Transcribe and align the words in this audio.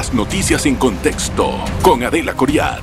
Las 0.00 0.14
noticias 0.14 0.64
en 0.64 0.76
contexto 0.76 1.62
con 1.82 2.02
Adela 2.02 2.32
Coriad. 2.32 2.80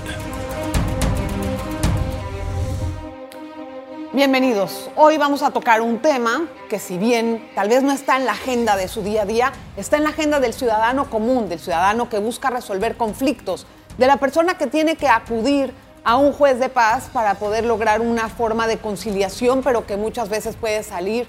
Bienvenidos. 4.13 4.91
Hoy 4.95 5.17
vamos 5.17 5.41
a 5.41 5.49
tocar 5.49 5.81
un 5.81 5.97
tema 5.97 6.45
que 6.69 6.77
si 6.77 6.99
bien 6.99 7.49
tal 7.55 7.69
vez 7.69 7.81
no 7.81 7.91
está 7.91 8.17
en 8.17 8.25
la 8.25 8.33
agenda 8.33 8.75
de 8.75 8.87
su 8.87 9.01
día 9.01 9.23
a 9.23 9.25
día, 9.25 9.51
está 9.77 9.97
en 9.97 10.03
la 10.03 10.09
agenda 10.09 10.39
del 10.39 10.53
ciudadano 10.53 11.09
común, 11.09 11.49
del 11.49 11.59
ciudadano 11.59 12.07
que 12.07 12.19
busca 12.19 12.51
resolver 12.51 12.97
conflictos, 12.97 13.65
de 13.97 14.05
la 14.05 14.17
persona 14.17 14.59
que 14.59 14.67
tiene 14.67 14.95
que 14.95 15.07
acudir 15.07 15.73
a 16.03 16.17
un 16.17 16.33
juez 16.33 16.59
de 16.59 16.69
paz 16.69 17.09
para 17.11 17.33
poder 17.33 17.65
lograr 17.65 17.99
una 17.99 18.29
forma 18.29 18.67
de 18.67 18.77
conciliación, 18.77 19.63
pero 19.63 19.87
que 19.87 19.97
muchas 19.97 20.29
veces 20.29 20.55
puede 20.55 20.83
salir 20.83 21.27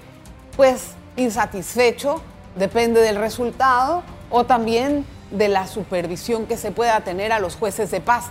pues 0.55 0.89
insatisfecho, 1.15 2.21
depende 2.57 3.01
del 3.01 3.15
resultado 3.15 4.03
o 4.29 4.45
también 4.45 5.03
de 5.31 5.47
la 5.47 5.67
supervisión 5.67 6.45
que 6.45 6.57
se 6.57 6.71
pueda 6.71 7.01
tener 7.01 7.31
a 7.31 7.39
los 7.39 7.55
jueces 7.55 7.91
de 7.91 8.01
paz. 8.01 8.25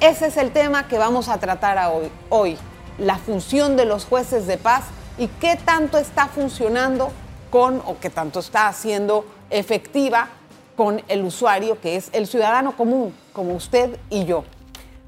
Ese 0.00 0.26
es 0.26 0.36
el 0.36 0.52
tema 0.52 0.88
que 0.88 0.98
vamos 0.98 1.28
a 1.28 1.38
tratar 1.38 1.78
hoy, 1.92 2.10
hoy, 2.28 2.58
la 2.98 3.18
función 3.18 3.76
de 3.76 3.84
los 3.84 4.04
jueces 4.04 4.46
de 4.46 4.58
paz 4.58 4.84
y 5.18 5.28
qué 5.28 5.56
tanto 5.56 5.98
está 5.98 6.26
funcionando 6.26 7.10
con 7.50 7.80
o 7.86 7.96
qué 8.00 8.10
tanto 8.10 8.40
está 8.40 8.68
haciendo 8.68 9.24
efectiva 9.50 10.28
con 10.76 11.02
el 11.08 11.24
usuario 11.24 11.80
que 11.80 11.96
es 11.96 12.10
el 12.12 12.26
ciudadano 12.26 12.76
común, 12.76 13.14
como 13.32 13.54
usted 13.54 13.98
y 14.10 14.24
yo. 14.24 14.44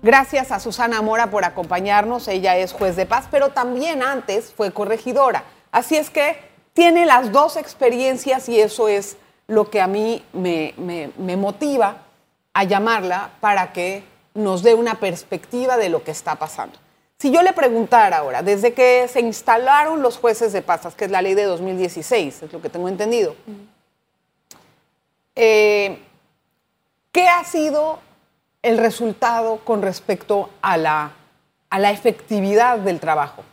Gracias 0.02 0.52
a 0.52 0.60
Susana 0.60 1.02
Mora 1.02 1.30
por 1.30 1.44
acompañarnos, 1.44 2.28
ella 2.28 2.56
es 2.56 2.72
juez 2.72 2.94
de 2.96 3.06
paz, 3.06 3.26
pero 3.30 3.48
también 3.48 4.02
antes 4.02 4.52
fue 4.56 4.70
corregidora. 4.70 5.42
Así 5.72 5.96
es 5.96 6.10
que 6.10 6.38
tiene 6.74 7.06
las 7.06 7.32
dos 7.32 7.56
experiencias 7.56 8.48
y 8.48 8.60
eso 8.60 8.88
es 8.88 9.16
lo 9.48 9.70
que 9.70 9.80
a 9.80 9.86
mí 9.86 10.24
me, 10.32 11.36
motiva 11.36 12.02
a 12.52 12.64
llamarla 12.64 13.30
para 13.40 13.72
que 13.72 14.02
nos 14.34 14.62
dé 14.62 14.74
una 14.74 14.98
perspectiva 14.98 15.76
de 15.76 15.88
lo 15.88 16.02
que 16.02 16.10
está 16.10 16.36
pasando. 16.36 16.78
Si 17.18 17.30
yo 17.30 17.42
le 17.42 17.52
preguntara 17.52 18.18
ahora, 18.18 18.42
desde 18.42 18.74
que 18.74 19.08
se 19.08 19.20
instalaron 19.20 20.02
los 20.02 20.18
jueces 20.18 20.52
de 20.52 20.62
paz, 20.62 20.94
que 20.94 21.06
es 21.06 21.10
la 21.10 21.22
ley 21.22 21.34
de 21.34 21.44
2016, 21.44 22.42
es 22.42 22.52
lo 22.52 22.60
que 22.60 22.68
tengo 22.68 22.88
entendido, 22.88 23.34
eh, 25.34 25.98
¿qué 27.12 27.28
ha 27.28 27.44
sido 27.44 28.00
el 28.62 28.78
resultado 28.78 29.58
con 29.64 29.80
respecto 29.80 30.50
a 30.60 30.76
la, 30.76 31.12
a 31.70 31.78
la 31.78 31.90
efectividad 31.90 32.78
del 32.78 33.00
trabajo? 33.00 33.44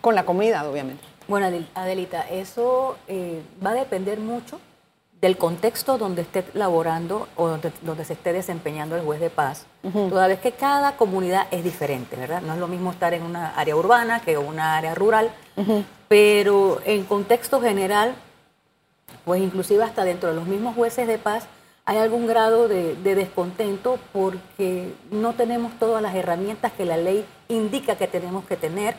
Con 0.00 0.14
la 0.14 0.24
comunidad, 0.24 0.68
obviamente. 0.68 1.04
Bueno, 1.28 1.46
Adelita, 1.74 2.22
eso 2.30 2.96
eh, 3.06 3.42
va 3.64 3.70
a 3.70 3.74
depender 3.74 4.18
mucho 4.18 4.58
del 5.20 5.36
contexto 5.36 5.98
donde 5.98 6.22
esté 6.22 6.44
laborando 6.54 7.28
o 7.36 7.48
donde, 7.48 8.04
se 8.04 8.12
esté 8.12 8.32
desempeñando 8.32 8.96
el 8.96 9.02
juez 9.02 9.20
de 9.20 9.30
paz, 9.30 9.66
toda 9.82 10.28
vez 10.28 10.38
que 10.38 10.52
cada 10.52 10.96
comunidad 10.96 11.48
es 11.50 11.64
diferente, 11.64 12.16
¿verdad? 12.16 12.40
No 12.42 12.54
es 12.54 12.60
lo 12.60 12.68
mismo 12.68 12.92
estar 12.92 13.14
en 13.14 13.22
una 13.22 13.50
área 13.56 13.74
urbana 13.74 14.20
que 14.20 14.32
en 14.32 14.38
una 14.38 14.76
área 14.76 14.94
rural, 14.94 15.30
pero 16.06 16.80
en 16.84 17.04
contexto 17.04 17.60
general, 17.60 18.14
pues 19.24 19.42
inclusive 19.42 19.82
hasta 19.82 20.04
dentro 20.04 20.28
de 20.28 20.36
los 20.36 20.46
mismos 20.46 20.76
jueces 20.76 21.08
de 21.08 21.18
paz, 21.18 21.48
hay 21.84 21.98
algún 21.98 22.26
grado 22.26 22.68
de, 22.68 22.94
de 22.96 23.14
descontento 23.14 23.98
porque 24.12 24.92
no 25.10 25.32
tenemos 25.32 25.72
todas 25.78 26.02
las 26.02 26.14
herramientas 26.14 26.72
que 26.72 26.84
la 26.84 26.96
ley 26.96 27.24
indica 27.48 27.96
que 27.96 28.06
tenemos 28.06 28.44
que 28.44 28.56
tener 28.56 28.94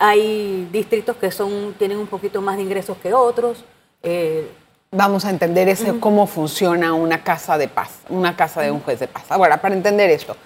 hay 0.00 0.66
distritos 0.72 1.14
que 1.16 1.30
son, 1.30 1.74
tienen 1.78 1.98
un 1.98 2.06
poquito 2.06 2.40
más 2.40 2.56
de 2.56 2.62
ingresos 2.62 2.96
que 2.96 3.12
otros. 3.12 3.62
Eh, 4.02 4.50
Vamos 4.92 5.24
a 5.24 5.30
entender 5.30 5.68
ese, 5.68 6.00
cómo 6.00 6.26
funciona 6.26 6.94
una 6.94 7.22
casa 7.22 7.56
de 7.56 7.68
paz, 7.68 8.00
una 8.08 8.34
casa 8.34 8.60
de 8.60 8.72
un 8.72 8.80
juez 8.80 8.98
de 8.98 9.06
paz. 9.06 9.30
Ahora, 9.30 9.60
para 9.60 9.76
entender 9.76 10.10
esto, 10.10 10.36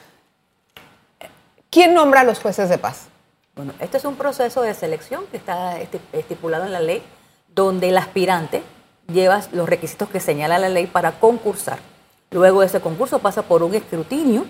¿quién 1.70 1.94
nombra 1.94 2.20
a 2.20 2.24
los 2.24 2.40
jueces 2.40 2.68
de 2.68 2.76
paz? 2.76 3.06
Bueno, 3.56 3.72
este 3.80 3.96
es 3.96 4.04
un 4.04 4.16
proceso 4.16 4.60
de 4.60 4.74
selección 4.74 5.24
que 5.30 5.38
está 5.38 5.78
estipulado 6.12 6.66
en 6.66 6.72
la 6.72 6.80
ley, 6.80 7.02
donde 7.54 7.88
el 7.88 7.96
aspirante 7.96 8.62
lleva 9.08 9.40
los 9.52 9.66
requisitos 9.66 10.10
que 10.10 10.20
señala 10.20 10.58
la 10.58 10.68
ley 10.68 10.86
para 10.86 11.12
concursar. 11.12 11.78
Luego 12.30 12.62
ese 12.62 12.80
concurso 12.80 13.20
pasa 13.20 13.42
por 13.42 13.62
un 13.62 13.74
escrutinio, 13.74 14.44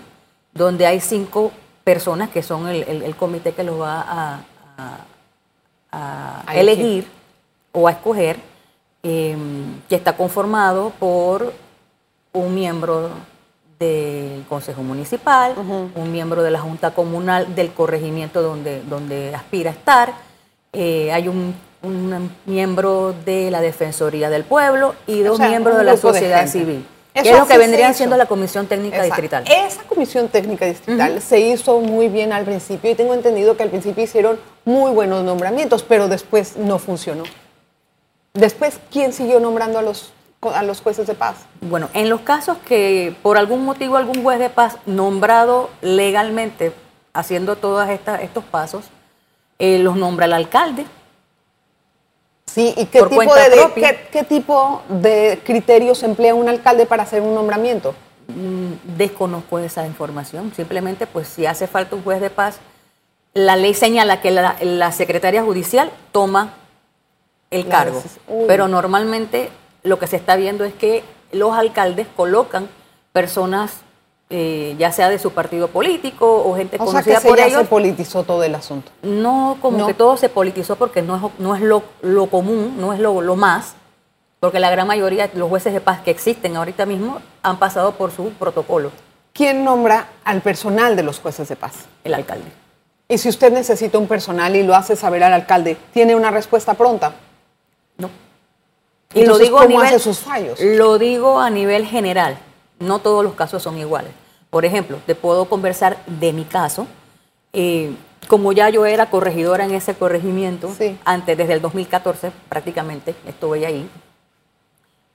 donde 0.53 0.87
hay 0.87 0.99
cinco 0.99 1.53
personas 1.85 2.29
que 2.29 2.43
son 2.43 2.67
el 2.67 3.15
comité 3.15 3.53
que 3.53 3.63
lo 3.63 3.77
va 3.77 4.01
a, 4.01 4.39
a, 5.91 6.53
elegir 6.53 7.07
o 7.71 7.87
a 7.87 7.91
escoger, 7.91 8.54
em, 9.07 9.81
que 9.87 9.95
está 9.95 10.17
conformado 10.17 10.91
por 10.97 11.53
un 12.33 12.55
miembro 12.55 13.11
del 13.77 14.43
Consejo 14.49 14.81
Municipal, 14.81 15.53
un 15.57 16.11
miembro 16.11 16.41
de 16.41 16.49
la 16.49 16.59
Junta 16.59 16.91
Comunal 16.91 17.53
del 17.53 17.71
corregimiento 17.71 18.41
donde, 18.41 18.81
donde 18.81 19.35
aspira 19.35 19.69
a 19.69 19.73
estar, 19.73 20.13
eh, 20.73 21.11
hay 21.11 21.27
un, 21.27 21.53
miembro 22.47 23.13
de 23.25 23.51
la 23.51 23.61
Defensoría 23.61 24.31
del 24.31 24.43
Pueblo 24.43 24.95
y 25.05 25.21
dos 25.21 25.39
miembros 25.39 25.77
de 25.77 25.83
la 25.83 25.97
sociedad 25.97 26.47
civil 26.47 26.83
que 27.13 27.29
es 27.29 27.37
lo 27.37 27.45
que 27.45 27.57
vendría 27.59 27.93
siendo 27.93 28.17
la 28.17 28.25
Comisión 28.25 28.65
Técnica 28.67 29.03
Distrital. 29.03 29.43
Esa 29.47 29.83
Comisión 29.83 30.27
Técnica 30.27 30.65
Distrital 30.65 31.21
se 31.21 31.39
hizo 31.39 31.79
muy 31.79 32.09
bien 32.09 32.33
al 32.33 32.43
principio 32.43 32.89
y 32.89 32.95
tengo 32.95 33.13
entendido 33.13 33.55
que 33.55 33.63
al 33.63 33.69
principio 33.69 34.03
hicieron 34.03 34.39
muy 34.65 34.91
buenos 34.91 35.23
nombramientos, 35.23 35.83
pero 35.83 36.07
después 36.07 36.57
no 36.57 36.79
funcionó. 36.79 37.23
Después, 38.35 38.79
¿quién 38.91 39.13
siguió 39.13 39.39
nombrando 39.39 39.79
a 39.79 39.81
los, 39.81 40.11
a 40.41 40.61
los 40.61 40.81
jueces 40.81 41.07
de 41.07 41.15
paz? 41.15 41.37
Bueno, 41.61 41.89
en 41.93 42.09
los 42.09 42.21
casos 42.21 42.57
que 42.67 43.15
por 43.23 43.37
algún 43.37 43.65
motivo 43.65 43.97
algún 43.97 44.21
juez 44.21 44.37
de 44.37 44.49
paz 44.49 44.77
nombrado 44.85 45.71
legalmente, 45.81 46.73
haciendo 47.13 47.55
todos 47.55 47.87
estos 47.89 48.43
pasos, 48.43 48.85
eh, 49.57 49.79
los 49.79 49.95
nombra 49.95 50.25
el 50.25 50.33
alcalde, 50.33 50.85
Sí, 52.45 52.73
¿y 52.77 52.85
qué 52.85 53.01
tipo, 53.03 53.35
de, 53.35 54.07
qué, 54.13 54.23
tipo 54.23 54.81
de 54.87 55.41
criterios 55.43 56.03
emplea 56.03 56.33
un 56.33 56.47
alcalde 56.47 56.85
para 56.85 57.03
hacer 57.03 57.21
un 57.21 57.35
nombramiento? 57.35 57.93
Mm, 58.29 58.95
desconozco 58.97 59.59
esa 59.59 59.85
información. 59.85 60.53
Simplemente, 60.55 61.05
pues 61.05 61.27
si 61.27 61.45
hace 61.45 61.67
falta 61.67 61.97
un 61.97 62.03
juez 62.03 62.21
de 62.21 62.29
paz, 62.29 62.59
la 63.33 63.57
ley 63.57 63.73
señala 63.73 64.21
que 64.21 64.31
la, 64.31 64.55
la 64.61 64.93
secretaria 64.93 65.43
judicial 65.43 65.91
toma 66.13 66.53
el 67.51 67.67
cargo. 67.67 68.01
Pero 68.47 68.67
normalmente 68.67 69.49
lo 69.83 69.99
que 69.99 70.07
se 70.07 70.15
está 70.15 70.35
viendo 70.35 70.63
es 70.63 70.73
que 70.73 71.03
los 71.31 71.53
alcaldes 71.53 72.07
colocan 72.15 72.69
personas 73.13 73.85
eh, 74.31 74.75
ya 74.79 74.91
sea 74.91 75.09
de 75.09 75.19
su 75.19 75.33
partido 75.33 75.67
político 75.67 76.43
o 76.43 76.55
gente 76.55 76.77
o 76.77 76.79
conocida 76.79 77.19
sea 77.19 77.21
que 77.21 77.27
por 77.27 77.39
se 77.39 77.65
politizó 77.65 78.23
todo 78.23 78.43
el 78.43 78.55
asunto. 78.55 78.91
No, 79.03 79.57
como 79.61 79.85
que 79.85 79.93
todo 79.93 80.17
se 80.17 80.29
politizó 80.29 80.77
porque 80.77 81.03
no 81.03 81.15
es, 81.15 81.39
no 81.39 81.55
es 81.55 81.61
lo, 81.61 81.83
común, 82.27 82.75
no 82.79 82.91
es 82.91 82.99
lo, 82.99 83.21
lo, 83.21 83.35
más, 83.35 83.75
porque 84.39 84.59
la 84.59 84.71
gran 84.71 84.87
mayoría 84.87 85.27
de 85.27 85.37
los 85.37 85.47
jueces 85.47 85.73
de 85.73 85.79
paz 85.79 86.01
que 86.01 86.09
existen 86.09 86.55
ahorita 86.55 86.87
mismo 86.87 87.19
han 87.43 87.59
pasado 87.59 87.91
por 87.91 88.11
su 88.11 88.31
protocolo. 88.31 88.91
¿Quién 89.31 89.63
nombra 89.63 90.07
al 90.23 90.41
personal 90.41 90.95
de 90.95 91.03
los 91.03 91.19
jueces 91.19 91.47
de 91.47 91.55
paz? 91.55 91.85
El 92.03 92.15
alcalde. 92.15 92.51
Y 93.07 93.19
si 93.19 93.29
usted 93.29 93.53
necesita 93.53 93.99
un 93.99 94.07
personal 94.07 94.55
y 94.55 94.63
lo 94.63 94.75
hace 94.75 94.95
saber 94.95 95.23
al 95.23 95.33
alcalde, 95.33 95.77
¿tiene 95.93 96.15
una 96.15 96.31
respuesta 96.31 96.73
pronta? 96.73 97.13
No. 97.97 98.09
Y 99.13 99.25
lo 99.25 99.37
digo 99.37 99.57
¿cómo 99.57 99.79
a 99.79 99.83
nivel, 99.83 99.85
hace 99.87 99.99
sus 99.99 100.19
fallos? 100.19 100.59
Lo 100.59 100.97
digo 100.97 101.39
a 101.39 101.49
nivel 101.49 101.85
general 101.85 102.37
no 102.79 102.99
todos 102.99 103.23
los 103.23 103.33
casos 103.33 103.63
son 103.63 103.77
iguales. 103.77 104.11
Por 104.49 104.65
ejemplo, 104.65 104.99
te 105.05 105.15
puedo 105.15 105.45
conversar 105.45 105.97
de 106.05 106.33
mi 106.33 106.45
caso. 106.45 106.87
Eh, 107.53 107.93
como 108.27 108.53
ya 108.53 108.69
yo 108.69 108.85
era 108.85 109.09
corregidora 109.09 109.65
en 109.65 109.73
ese 109.73 109.95
corregimiento, 109.95 110.73
antes, 111.03 111.37
desde 111.37 111.53
el 111.53 111.61
2014 111.61 112.31
prácticamente, 112.49 113.15
estuve 113.27 113.65
ahí, 113.65 113.87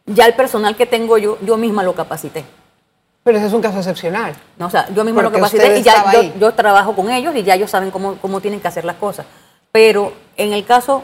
ya 0.06 0.26
el 0.26 0.34
personal 0.34 0.76
que 0.76 0.86
tengo 0.86 1.18
yo, 1.18 1.38
yo 1.40 1.56
misma 1.56 1.82
lo 1.82 1.94
capacité. 1.94 2.44
Pero 3.24 3.36
ese 3.36 3.48
es 3.48 3.52
un 3.52 3.60
caso 3.60 3.78
excepcional. 3.78 4.34
No, 4.56 4.66
o 4.66 4.70
sea, 4.70 4.88
yo 4.94 5.04
misma 5.04 5.22
lo 5.22 5.32
capacité 5.32 5.78
y 5.78 5.82
ya 5.82 6.04
yo, 6.38 6.54
trabajo 6.54 6.94
con 6.94 7.10
ellos 7.10 7.34
y 7.34 7.42
ya 7.42 7.54
ellos 7.54 7.70
saben 7.70 7.90
cómo, 7.90 8.16
cómo 8.16 8.40
tienen 8.40 8.60
que 8.60 8.68
hacer 8.68 8.84
las 8.84 8.96
cosas. 8.96 9.26
Pero 9.72 10.12
en 10.36 10.52
el 10.52 10.64
caso 10.64 11.02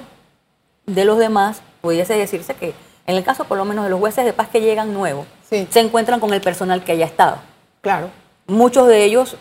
de 0.86 1.04
los 1.04 1.18
demás, 1.18 1.60
pudiese 1.86 2.14
decirse 2.14 2.54
que 2.54 2.74
en 3.06 3.14
el 3.14 3.22
caso 3.22 3.44
por 3.44 3.56
lo 3.56 3.64
menos 3.64 3.84
de 3.84 3.90
los 3.90 4.00
jueces 4.00 4.24
de 4.24 4.32
paz 4.32 4.48
que 4.48 4.60
llegan 4.60 4.92
nuevos, 4.92 5.24
se 5.48 5.68
encuentran 5.78 6.18
con 6.18 6.34
el 6.34 6.40
personal 6.40 6.82
que 6.82 6.90
haya 6.90 7.06
estado. 7.06 7.36
Claro. 7.80 8.10
Muchos 8.48 8.88
de 8.88 9.04
ellos 9.04 9.36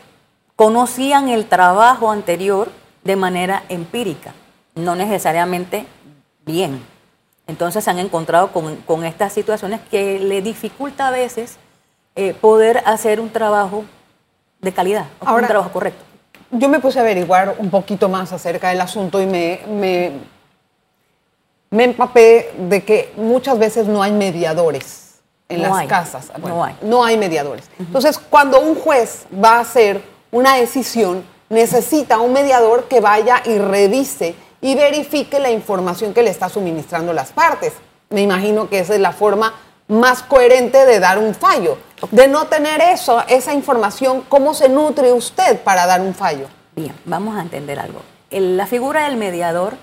conocían 0.55 1.29
el 1.29 1.47
trabajo 1.47 2.11
anterior 2.11 2.69
de 3.03 3.15
manera 3.15 3.63
empírica, 3.67 4.35
no 4.75 4.95
necesariamente 4.95 5.87
bien. 6.45 6.85
Entonces 7.47 7.83
se 7.83 7.89
han 7.89 7.97
encontrado 7.97 8.51
con, 8.51 9.05
estas 9.05 9.33
situaciones 9.33 9.79
que 9.89 10.19
le 10.19 10.43
dificulta 10.43 11.07
a 11.07 11.11
veces 11.11 11.57
eh, 12.15 12.35
poder 12.39 12.83
hacer 12.85 13.19
un 13.19 13.31
trabajo 13.31 13.85
de 14.61 14.71
calidad, 14.71 15.07
un 15.19 15.47
trabajo 15.47 15.71
correcto. 15.71 16.03
Yo 16.51 16.69
me 16.69 16.79
puse 16.79 16.99
a 16.99 17.01
averiguar 17.01 17.55
un 17.57 17.71
poquito 17.71 18.07
más 18.07 18.31
acerca 18.31 18.69
del 18.69 18.81
asunto 18.81 19.19
y 19.19 19.25
me, 19.25 19.61
me, 19.67 20.11
me 21.71 21.83
empapé 21.85 22.53
de 22.57 22.83
que 22.83 23.11
muchas 23.17 23.57
veces 23.59 23.87
no 23.87 24.01
hay 24.03 24.11
mediadores 24.11 25.15
en 25.49 25.61
No 25.61 25.69
las 25.69 25.77
hay. 25.79 25.87
casas. 25.87 26.31
No 26.39 26.63
hay. 26.63 26.75
No 26.81 27.03
hay 27.03 27.17
mediadores. 27.17 27.65
Entonces, 27.79 28.17
cuando 28.17 28.59
un 28.59 28.75
juez 28.75 29.25
va 29.33 29.57
a 29.57 29.59
hacer 29.61 30.01
una 30.31 30.55
decisión, 30.55 31.23
necesita 31.49 32.19
un 32.19 32.33
mediador 32.33 32.85
que 32.87 32.99
vaya 32.99 33.41
y 33.45 33.57
revise 33.57 34.35
y 34.61 34.75
verifique 34.75 35.39
la 35.39 35.51
información 35.51 36.13
que 36.13 36.23
le 36.23 36.29
está 36.31 36.49
suministrando 36.49 37.13
las 37.13 37.31
partes. 37.31 37.73
Me 38.09 38.21
imagino 38.21 38.69
que 38.69 38.79
esa 38.79 38.95
es 38.95 38.99
la 39.01 39.11
forma 39.11 39.53
más 39.87 40.23
coherente 40.23 40.85
de 40.85 40.99
dar 40.99 41.19
un 41.19 41.35
fallo. 41.35 41.77
De 42.11 42.27
no 42.27 42.47
tener 42.47 42.81
eso, 42.81 43.23
esa 43.27 43.53
información, 43.53 44.23
¿cómo 44.27 44.53
se 44.55 44.67
nutre 44.69 45.13
usted 45.13 45.59
para 45.61 45.85
dar 45.85 46.01
un 46.01 46.15
fallo? 46.15 46.47
Bien, 46.75 46.93
vamos 47.05 47.37
a 47.37 47.41
entender 47.41 47.79
algo. 47.79 47.99
El- 48.31 48.57
la 48.57 48.65
figura 48.65 49.05
del 49.07 49.17
mediador 49.17 49.75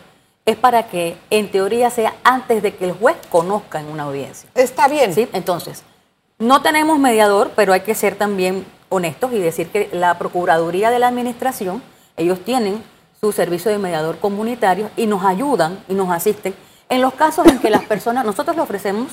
es 0.44 0.56
para 0.56 0.88
que, 0.88 1.16
en 1.30 1.50
teoría, 1.50 1.90
sea 1.90 2.14
antes 2.24 2.62
de 2.62 2.74
que 2.74 2.84
el 2.84 2.92
juez 2.92 3.16
conozca 3.30 3.80
en 3.80 3.86
una 3.86 4.04
audiencia. 4.04 4.48
Está 4.54 4.88
bien. 4.88 5.14
¿sí? 5.14 5.28
Entonces, 5.32 5.82
no 6.38 6.62
tenemos 6.62 6.98
mediador, 6.98 7.52
pero 7.54 7.72
hay 7.72 7.80
que 7.80 7.94
ser 7.94 8.16
también 8.16 8.66
honestos 8.88 9.32
y 9.32 9.38
decir 9.38 9.68
que 9.68 9.88
la 9.92 10.18
Procuraduría 10.18 10.90
de 10.90 10.98
la 10.98 11.08
Administración, 11.08 11.82
ellos 12.16 12.40
tienen 12.44 12.82
su 13.20 13.32
servicio 13.32 13.70
de 13.70 13.78
mediador 13.78 14.18
comunitario 14.18 14.90
y 14.96 15.06
nos 15.06 15.24
ayudan 15.24 15.78
y 15.88 15.94
nos 15.94 16.10
asisten 16.10 16.54
en 16.88 17.00
los 17.00 17.14
casos 17.14 17.46
en 17.46 17.58
que 17.58 17.70
las 17.70 17.84
personas, 17.84 18.24
nosotros 18.24 18.56
le 18.56 18.62
ofrecemos 18.62 19.12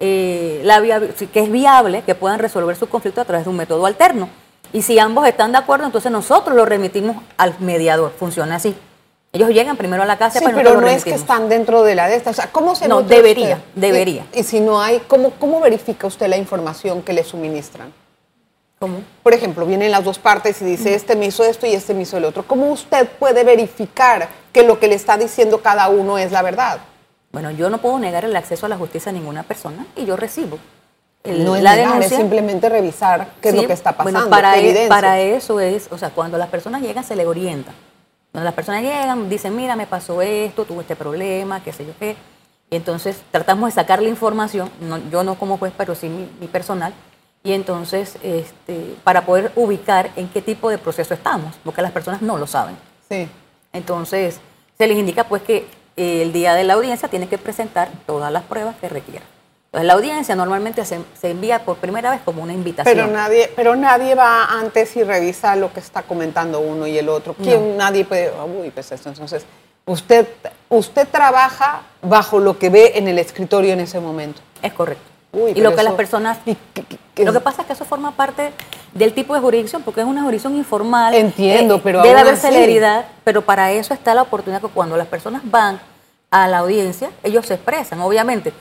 eh, 0.00 0.60
la 0.64 0.80
que 0.80 1.40
es 1.40 1.52
viable 1.52 2.02
que 2.02 2.16
puedan 2.16 2.40
resolver 2.40 2.74
su 2.74 2.88
conflicto 2.88 3.20
a 3.20 3.24
través 3.24 3.44
de 3.44 3.50
un 3.50 3.56
método 3.56 3.86
alterno. 3.86 4.28
Y 4.72 4.82
si 4.82 4.98
ambos 4.98 5.26
están 5.28 5.52
de 5.52 5.58
acuerdo, 5.58 5.84
entonces 5.84 6.10
nosotros 6.10 6.56
lo 6.56 6.64
remitimos 6.64 7.16
al 7.36 7.54
mediador. 7.60 8.12
Funciona 8.18 8.56
así. 8.56 8.74
Ellos 9.34 9.48
llegan 9.48 9.78
primero 9.78 10.02
a 10.02 10.06
la 10.06 10.18
casa, 10.18 10.38
Sí, 10.40 10.44
pero 10.54 10.78
no 10.78 10.86
es 10.88 11.04
que 11.04 11.14
están 11.14 11.48
dentro 11.48 11.82
de 11.84 11.94
la 11.94 12.06
de 12.06 12.16
esta. 12.16 12.28
O 12.30 12.34
sea, 12.34 12.48
¿cómo 12.52 12.74
se 12.74 12.86
No, 12.86 13.02
debería, 13.02 13.56
usted? 13.56 13.64
debería. 13.74 14.26
Y, 14.34 14.40
y 14.40 14.42
si 14.42 14.60
no 14.60 14.80
hay, 14.82 15.00
¿cómo, 15.08 15.30
¿cómo 15.38 15.58
verifica 15.60 16.06
usted 16.06 16.26
la 16.28 16.36
información 16.36 17.00
que 17.00 17.14
le 17.14 17.24
suministran? 17.24 17.94
¿Cómo? 18.78 18.98
Por 19.22 19.32
ejemplo, 19.32 19.64
vienen 19.64 19.90
las 19.90 20.04
dos 20.04 20.18
partes 20.18 20.60
y 20.60 20.66
dice, 20.66 20.94
este 20.94 21.16
me 21.16 21.26
hizo 21.26 21.44
esto 21.44 21.66
y 21.66 21.72
este 21.72 21.94
me 21.94 22.02
hizo 22.02 22.18
el 22.18 22.26
otro. 22.26 22.42
¿Cómo 22.46 22.70
usted 22.70 23.08
puede 23.08 23.42
verificar 23.42 24.28
que 24.52 24.64
lo 24.64 24.78
que 24.78 24.88
le 24.88 24.96
está 24.96 25.16
diciendo 25.16 25.62
cada 25.62 25.88
uno 25.88 26.18
es 26.18 26.30
la 26.30 26.42
verdad? 26.42 26.80
Bueno, 27.30 27.50
yo 27.52 27.70
no 27.70 27.78
puedo 27.78 27.98
negar 27.98 28.26
el 28.26 28.36
acceso 28.36 28.66
a 28.66 28.68
la 28.68 28.76
justicia 28.76 29.08
a 29.10 29.12
ninguna 29.14 29.44
persona 29.44 29.86
y 29.96 30.04
yo 30.04 30.16
recibo 30.16 30.58
el- 31.24 31.42
no 31.42 31.56
es 31.56 31.62
la 31.62 31.70
negar, 31.76 31.86
es 31.86 31.94
denuncia. 31.94 32.18
simplemente 32.18 32.68
revisar 32.68 33.28
qué 33.40 33.48
es 33.48 33.54
lo 33.54 33.66
que 33.66 33.72
está 33.72 33.92
pasando. 33.92 34.18
Bueno, 34.18 34.30
para, 34.30 34.58
e- 34.58 34.88
para 34.88 35.20
eso 35.20 35.58
es, 35.60 35.88
o 35.90 35.96
sea, 35.96 36.10
cuando 36.10 36.36
las 36.36 36.48
personas 36.48 36.82
llegan 36.82 37.04
se 37.04 37.16
les 37.16 37.26
orienta. 37.26 37.72
Cuando 38.32 38.46
las 38.46 38.54
personas 38.54 38.82
llegan, 38.82 39.28
dicen, 39.28 39.54
mira, 39.54 39.76
me 39.76 39.86
pasó 39.86 40.22
esto, 40.22 40.64
tuve 40.64 40.80
este 40.82 40.96
problema, 40.96 41.62
qué 41.62 41.72
sé 41.72 41.84
yo 41.84 41.92
qué. 41.98 42.16
Y 42.70 42.76
entonces 42.76 43.20
tratamos 43.30 43.68
de 43.68 43.72
sacar 43.74 44.00
la 44.02 44.08
información, 44.08 44.70
no- 44.80 44.98
yo 45.10 45.22
no 45.22 45.34
como 45.34 45.58
juez, 45.58 45.74
pero 45.76 45.94
sí 45.94 46.08
mi, 46.08 46.26
mi 46.40 46.46
personal, 46.46 46.94
y 47.44 47.52
entonces 47.52 48.16
este, 48.22 48.96
para 49.04 49.26
poder 49.26 49.52
ubicar 49.56 50.10
en 50.16 50.28
qué 50.28 50.40
tipo 50.40 50.70
de 50.70 50.78
proceso 50.78 51.12
estamos, 51.12 51.54
porque 51.64 51.82
las 51.82 51.92
personas 51.92 52.22
no 52.22 52.38
lo 52.38 52.46
saben. 52.46 52.76
Sí. 53.10 53.28
Entonces, 53.74 54.40
se 54.78 54.86
les 54.86 54.96
indica 54.96 55.24
pues 55.24 55.42
que 55.42 55.66
el 55.96 56.32
día 56.32 56.54
de 56.54 56.64
la 56.64 56.74
audiencia 56.74 57.08
tiene 57.08 57.28
que 57.28 57.36
presentar 57.36 57.90
todas 58.06 58.32
las 58.32 58.44
pruebas 58.44 58.76
que 58.76 58.88
requiera. 58.88 59.24
Entonces, 59.72 59.86
la 59.86 59.94
audiencia 59.94 60.36
normalmente 60.36 60.84
se, 60.84 61.00
se 61.18 61.30
envía 61.30 61.64
por 61.64 61.78
primera 61.78 62.10
vez 62.10 62.20
como 62.26 62.42
una 62.42 62.52
invitación. 62.52 62.94
Pero 62.94 63.06
nadie, 63.08 63.50
pero 63.56 63.74
nadie 63.74 64.14
va 64.14 64.44
antes 64.44 64.94
y 64.96 65.02
revisa 65.02 65.56
lo 65.56 65.72
que 65.72 65.80
está 65.80 66.02
comentando 66.02 66.60
uno 66.60 66.86
y 66.86 66.98
el 66.98 67.08
otro. 67.08 67.32
¿Quién? 67.34 67.78
Nadie 67.78 68.04
puede. 68.04 68.30
Uy, 68.60 68.70
pues 68.70 68.92
esto. 68.92 69.08
Entonces, 69.08 69.46
usted, 69.86 70.26
usted 70.68 71.08
trabaja 71.10 71.84
bajo 72.02 72.38
lo 72.38 72.58
que 72.58 72.68
ve 72.68 72.92
en 72.96 73.08
el 73.08 73.18
escritorio 73.18 73.72
en 73.72 73.80
ese 73.80 73.98
momento. 73.98 74.42
Es 74.60 74.74
correcto. 74.74 75.04
Uy, 75.32 75.52
y 75.52 75.62
lo 75.62 75.70
que 75.70 75.76
eso- 75.76 75.84
las 75.84 75.94
personas... 75.94 76.38
¿Y 76.44 76.54
qué- 76.74 76.84
qué- 77.14 77.24
Lo 77.24 77.32
que 77.32 77.40
pasa 77.40 77.62
es 77.62 77.66
que 77.68 77.72
eso 77.72 77.86
forma 77.86 78.12
parte 78.12 78.52
del 78.92 79.14
tipo 79.14 79.32
de 79.32 79.40
jurisdicción, 79.40 79.80
porque 79.82 80.02
es 80.02 80.06
una 80.06 80.20
jurisdicción 80.22 80.54
informal. 80.54 81.14
Entiendo, 81.14 81.80
pero 81.82 82.02
Debe 82.02 82.20
haber 82.20 82.36
celeridad, 82.36 83.06
pero 83.24 83.40
para 83.40 83.72
eso 83.72 83.94
está 83.94 84.12
la 84.14 84.20
oportunidad 84.20 84.60
que 84.60 84.68
cuando 84.68 84.98
las 84.98 85.06
personas 85.06 85.40
van 85.44 85.80
a 86.30 86.46
la 86.48 86.58
audiencia, 86.58 87.10
ellos 87.22 87.46
se 87.46 87.54
expresan. 87.54 88.02
Obviamente, 88.02 88.52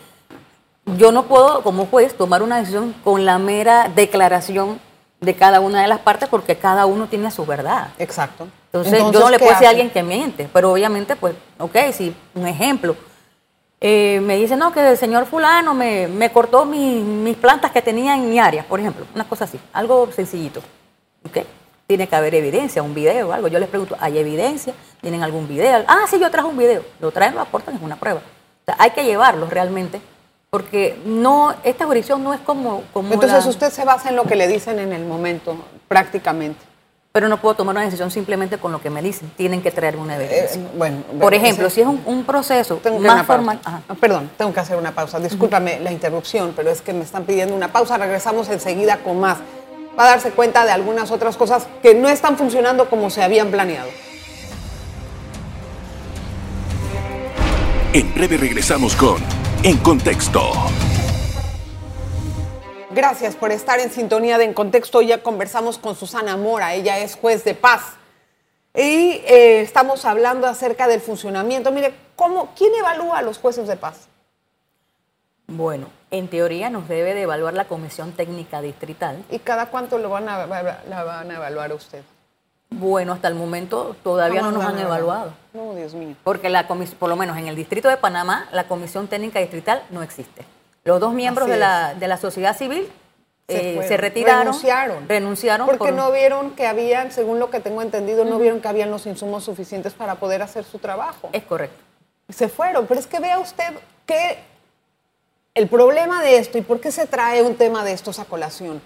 yo 0.97 1.11
no 1.11 1.23
puedo, 1.23 1.61
como 1.63 1.85
juez, 1.85 2.15
tomar 2.15 2.41
una 2.43 2.57
decisión 2.59 2.93
con 3.03 3.25
la 3.25 3.37
mera 3.37 3.89
declaración 3.93 4.79
de 5.19 5.35
cada 5.35 5.59
una 5.59 5.81
de 5.81 5.87
las 5.87 5.99
partes, 5.99 6.27
porque 6.29 6.55
cada 6.57 6.85
uno 6.85 7.07
tiene 7.07 7.29
su 7.31 7.45
verdad. 7.45 7.89
Exacto. 7.99 8.47
Entonces, 8.67 8.99
yo 8.99 9.11
no 9.19 9.29
le 9.29 9.37
¿qué 9.37 9.43
puedo 9.43 9.51
decir 9.51 9.67
a 9.67 9.69
alguien 9.69 9.89
que 9.89 10.01
miente, 10.03 10.49
pero 10.51 10.71
obviamente, 10.71 11.15
pues, 11.15 11.35
ok, 11.59 11.75
si 11.93 12.15
un 12.33 12.47
ejemplo, 12.47 12.95
eh, 13.79 14.19
me 14.23 14.35
dice, 14.37 14.55
no, 14.55 14.71
que 14.71 14.87
el 14.91 14.97
señor 14.97 15.25
fulano 15.25 15.73
me, 15.73 16.07
me 16.07 16.31
cortó 16.31 16.65
mi- 16.65 17.01
mis 17.01 17.35
plantas 17.37 17.71
que 17.71 17.81
tenía 17.81 18.15
en 18.15 18.29
mi 18.29 18.39
área, 18.39 18.63
por 18.63 18.79
ejemplo, 18.79 19.05
una 19.13 19.23
cosa 19.25 19.45
así, 19.45 19.59
algo 19.73 20.09
sencillito, 20.11 20.61
ok. 21.27 21.45
Tiene 21.87 22.07
que 22.07 22.15
haber 22.15 22.33
evidencia, 22.35 22.81
un 22.81 22.93
video 22.93 23.27
o 23.27 23.33
algo. 23.33 23.49
Yo 23.49 23.59
les 23.59 23.67
pregunto, 23.67 23.97
¿hay 23.99 24.17
evidencia? 24.17 24.73
¿Tienen 25.01 25.23
algún 25.23 25.45
video? 25.45 25.83
Ah, 25.89 26.05
sí, 26.09 26.17
yo 26.19 26.31
traje 26.31 26.47
un 26.47 26.55
video. 26.57 26.83
Lo 27.01 27.11
traen, 27.11 27.35
lo 27.35 27.41
aportan, 27.41 27.75
es 27.75 27.81
una 27.81 27.97
prueba. 27.97 28.19
O 28.21 28.65
sea, 28.65 28.77
hay 28.79 28.91
que 28.91 29.03
llevarlo 29.03 29.47
realmente, 29.49 29.99
porque 30.61 30.99
no, 31.05 31.55
esta 31.63 31.85
jurisdicción 31.85 32.21
no 32.25 32.33
es 32.33 32.41
como... 32.41 32.83
como 32.91 33.13
Entonces 33.13 33.45
la- 33.45 33.49
usted 33.49 33.71
se 33.71 33.85
basa 33.85 34.09
en 34.09 34.17
lo 34.17 34.23
que 34.25 34.35
le 34.35 34.49
dicen 34.49 34.79
en 34.79 34.91
el 34.91 35.05
momento, 35.05 35.55
prácticamente. 35.87 36.59
Pero 37.13 37.29
no 37.29 37.39
puedo 37.39 37.55
tomar 37.55 37.73
una 37.75 37.85
decisión 37.85 38.11
simplemente 38.11 38.57
con 38.57 38.73
lo 38.73 38.81
que 38.81 38.89
me 38.89 39.01
dicen. 39.01 39.31
Tienen 39.37 39.61
que 39.61 39.71
traer 39.71 39.95
una 39.95 40.17
evidencia. 40.17 40.59
Eh, 40.61 40.67
bueno, 40.77 41.03
Por 41.07 41.15
bueno, 41.19 41.37
ejemplo, 41.37 41.67
ese- 41.67 41.75
si 41.75 41.81
es 41.81 41.87
un, 41.87 42.01
un 42.05 42.25
proceso 42.25 42.75
Tengo 42.83 42.97
que 42.99 43.07
más 43.07 43.13
una 43.15 43.23
pausa. 43.27 43.37
formal. 43.37 43.59
ajá. 43.63 43.81
Ah, 43.87 43.93
Perdón, 43.97 44.29
tengo 44.37 44.53
que 44.53 44.59
hacer 44.59 44.75
una 44.77 44.91
pausa. 44.93 45.21
Discúlpame 45.21 45.79
la 45.79 45.89
interrupción, 45.93 46.51
pero 46.53 46.69
es 46.69 46.81
que 46.81 46.91
me 46.91 47.03
están 47.05 47.23
pidiendo 47.23 47.55
una 47.55 47.71
pausa. 47.71 47.97
Regresamos 47.97 48.49
enseguida 48.49 48.97
con 48.97 49.21
más. 49.21 49.37
Va 49.97 50.03
a 50.03 50.07
darse 50.07 50.31
cuenta 50.31 50.65
de 50.65 50.71
algunas 50.73 51.11
otras 51.11 51.37
cosas 51.37 51.65
que 51.81 51.95
no 51.95 52.09
están 52.09 52.35
funcionando 52.37 52.89
como 52.89 53.09
se 53.09 53.23
habían 53.23 53.51
planeado. 53.51 53.87
En 57.93 58.13
breve 58.13 58.35
regresamos 58.35 58.95
con 58.95 59.15
En 59.63 59.77
Contexto. 59.77 60.41
Gracias 62.89 63.35
por 63.35 63.51
estar 63.51 63.79
en 63.79 63.91
sintonía 63.91 64.39
de 64.39 64.45
En 64.45 64.55
Contexto. 64.55 64.97
Hoy 64.97 65.07
Ya 65.07 65.21
conversamos 65.21 65.77
con 65.77 65.95
Susana 65.95 66.35
Mora, 66.35 66.73
ella 66.73 66.97
es 66.97 67.15
juez 67.15 67.43
de 67.43 67.53
paz. 67.53 67.93
Y 68.73 69.21
eh, 69.27 69.61
estamos 69.61 70.05
hablando 70.05 70.47
acerca 70.47 70.87
del 70.87 70.99
funcionamiento. 70.99 71.71
Mire, 71.71 71.93
¿cómo, 72.15 72.49
¿quién 72.57 72.73
evalúa 72.73 73.19
a 73.19 73.21
los 73.21 73.37
jueces 73.37 73.67
de 73.67 73.77
paz? 73.77 74.07
Bueno, 75.45 75.89
en 76.09 76.27
teoría 76.27 76.71
nos 76.71 76.87
debe 76.87 77.13
de 77.13 77.21
evaluar 77.21 77.53
la 77.53 77.65
Comisión 77.65 78.13
Técnica 78.13 78.63
Distrital. 78.63 79.23
¿Y 79.29 79.37
cada 79.37 79.67
cuánto 79.67 79.99
lo 79.99 80.09
van 80.09 80.27
a, 80.27 80.47
la 80.47 81.03
van 81.03 81.29
a 81.29 81.35
evaluar 81.35 81.69
a 81.69 81.75
usted? 81.75 82.01
Bueno, 82.71 83.13
hasta 83.13 83.27
el 83.27 83.35
momento 83.35 83.95
todavía 84.03 84.41
no 84.41 84.51
nos 84.51 84.63
han 84.65 84.79
evaluado. 84.79 85.33
No, 85.53 85.75
Dios 85.75 85.93
mío. 85.93 86.15
Porque 86.23 86.49
la 86.49 86.67
comis- 86.67 86.95
por 86.95 87.09
lo 87.09 87.15
menos 87.15 87.37
en 87.37 87.47
el 87.47 87.55
Distrito 87.55 87.89
de 87.89 87.97
Panamá, 87.97 88.47
la 88.53 88.63
Comisión 88.63 89.07
Técnica 89.07 89.39
Distrital 89.39 89.83
no 89.89 90.01
existe. 90.01 90.45
Los 90.83 90.99
dos 90.99 91.13
miembros 91.13 91.47
de 91.49 91.57
la, 91.57 91.93
de 91.93 92.07
la 92.07 92.17
sociedad 92.17 92.57
civil 92.57 92.89
Se 93.47 93.77
eh, 93.77 93.87
se 93.87 93.97
retiraron. 93.97 94.45
renunciaron. 94.45 95.09
Renunciaron. 95.09 95.67
Porque 95.67 95.79
por- 95.89 95.93
no 95.93 96.11
vieron 96.11 96.51
que 96.51 96.65
habían, 96.65 97.11
según 97.11 97.39
lo 97.39 97.49
que 97.51 97.59
tengo 97.59 97.81
entendido, 97.81 98.23
no 98.25 98.39
vieron 98.39 98.61
que 98.61 98.67
habían 98.69 98.89
los 98.89 99.05
insumos 99.05 99.43
suficientes 99.43 99.93
para 99.93 100.15
poder 100.15 100.41
hacer 100.41 100.63
su 100.63 100.79
trabajo. 100.79 101.29
Es 101.33 101.43
correcto. 101.43 101.77
Se 102.29 102.47
fueron. 102.47 102.87
Pero 102.87 102.99
es 103.01 103.05
que 103.05 103.19
vea 103.19 103.37
usted 103.39 103.73
que 104.05 104.39
el 105.53 105.67
problema 105.67 106.23
de 106.23 106.37
esto 106.37 106.57
y 106.57 106.61
por 106.61 106.79
qué 106.79 106.91
se 106.93 107.05
trae 107.05 107.43
un 107.43 107.55
tema 107.55 107.83
de 107.83 107.91
estos 107.91 108.17
a 108.19 108.25
colación. 108.25 108.81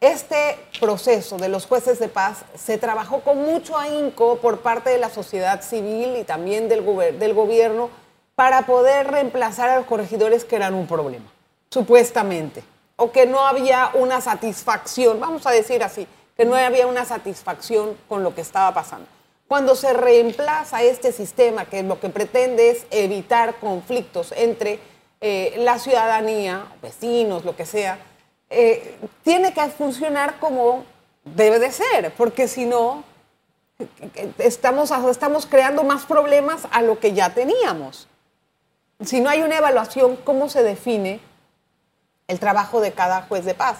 Este 0.00 0.58
proceso 0.78 1.38
de 1.38 1.48
los 1.48 1.64
jueces 1.64 1.98
de 1.98 2.08
paz 2.08 2.44
se 2.54 2.76
trabajó 2.76 3.20
con 3.20 3.38
mucho 3.38 3.78
ahínco 3.78 4.36
por 4.36 4.60
parte 4.60 4.90
de 4.90 4.98
la 4.98 5.08
sociedad 5.08 5.62
civil 5.62 6.16
y 6.18 6.24
también 6.24 6.68
del, 6.68 6.82
gobierno 6.82 7.88
para 8.34 8.66
poder 8.66 9.10
reemplazar 9.10 9.70
a 9.70 9.76
los 9.78 9.86
corregidores 9.86 10.44
que 10.44 10.56
eran 10.56 10.74
un 10.74 10.86
problema, 10.86 11.24
supuestamente, 11.70 12.62
o 12.96 13.10
que 13.10 13.24
no 13.24 13.40
había 13.40 13.90
una 13.94 14.20
satisfacción, 14.20 15.18
vamos 15.18 15.46
a 15.46 15.52
decir 15.52 15.82
así, 15.82 16.06
que 16.36 16.44
no 16.44 16.54
había 16.54 16.86
una 16.86 17.06
satisfacción 17.06 17.96
con 18.06 18.22
lo 18.22 18.34
que 18.34 18.42
estaba 18.42 18.74
pasando. 18.74 19.08
Cuando 19.48 19.74
se 19.76 19.94
reemplaza 19.94 20.82
este 20.82 21.10
sistema, 21.10 21.64
que 21.64 21.82
lo 21.82 22.00
que 22.00 22.10
pretende 22.10 22.68
es 22.68 22.84
evitar 22.90 23.54
conflictos 23.54 24.34
entre 24.36 24.78
eh, 25.22 25.54
la 25.56 25.78
ciudadanía, 25.78 26.66
vecinos, 26.82 27.46
lo 27.46 27.56
que 27.56 27.64
sea, 27.64 27.98
eh, 28.50 28.96
tiene 29.22 29.52
que 29.52 29.68
funcionar 29.70 30.38
como 30.38 30.84
debe 31.24 31.58
de 31.58 31.72
ser, 31.72 32.12
porque 32.16 32.48
si 32.48 32.64
no, 32.64 33.04
estamos, 34.38 34.90
estamos 35.10 35.46
creando 35.46 35.82
más 35.84 36.04
problemas 36.04 36.66
a 36.70 36.82
lo 36.82 36.98
que 36.98 37.12
ya 37.12 37.30
teníamos. 37.34 38.08
Si 39.04 39.20
no 39.20 39.28
hay 39.28 39.42
una 39.42 39.58
evaluación, 39.58 40.16
¿cómo 40.16 40.48
se 40.48 40.62
define 40.62 41.20
el 42.28 42.38
trabajo 42.40 42.80
de 42.80 42.92
cada 42.92 43.22
juez 43.22 43.44
de 43.44 43.54
paz? 43.54 43.78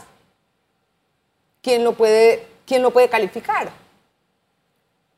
¿Quién 1.63 1.85
lo 1.85 1.95
puede, 1.95 2.47
quién 2.67 2.83
lo 2.83 2.91
puede 2.91 3.09
calificar? 3.09 3.71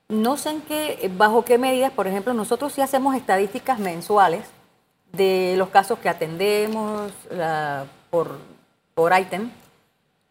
No 0.08 0.36
sé 0.36 0.50
en 0.50 0.62
qué, 0.62 1.10
bajo 1.16 1.44
qué 1.44 1.58
medidas, 1.58 1.90
por 1.92 2.06
ejemplo, 2.06 2.32
nosotros 2.32 2.72
sí 2.72 2.80
hacemos 2.80 3.14
estadísticas 3.14 3.78
mensuales 3.78 4.44
de 5.12 5.54
los 5.58 5.68
casos 5.70 5.98
que 5.98 6.08
atendemos 6.08 7.12
la- 7.30 7.86
por 8.10 8.38
por 8.98 9.16
ítem, 9.16 9.52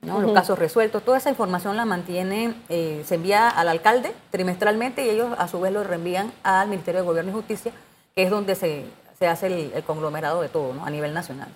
¿no? 0.02 0.20
los 0.20 0.34
casos 0.34 0.60
resueltos. 0.60 1.02
Toda 1.02 1.20
esa 1.20 1.30
información 1.30 1.78
la 1.78 1.86
mantiene, 1.86 2.54
eh, 2.68 3.02
se 3.06 3.16
envía 3.16 3.48
al 3.48 3.70
alcalde 3.70 4.12
trimestralmente 4.30 5.06
y 5.06 5.10
ellos 5.10 5.34
a 5.38 5.48
su 5.48 5.62
vez 5.62 5.72
lo 5.72 5.86
reenvían 5.86 6.34
al 6.44 6.68
Ministerio 6.68 7.00
de 7.00 7.08
Gobierno 7.08 7.32
y 7.32 7.34
Justicia, 7.34 7.72
que 8.14 8.24
es 8.24 8.30
donde 8.30 8.56
se, 8.56 8.84
se 9.18 9.26
hace 9.26 9.48
el, 9.48 9.72
el 9.74 9.84
conglomerado 9.84 10.42
de 10.42 10.50
todo, 10.50 10.74
¿no? 10.74 10.86
a 10.86 10.90
nivel 10.90 11.14
nacional. 11.14 11.48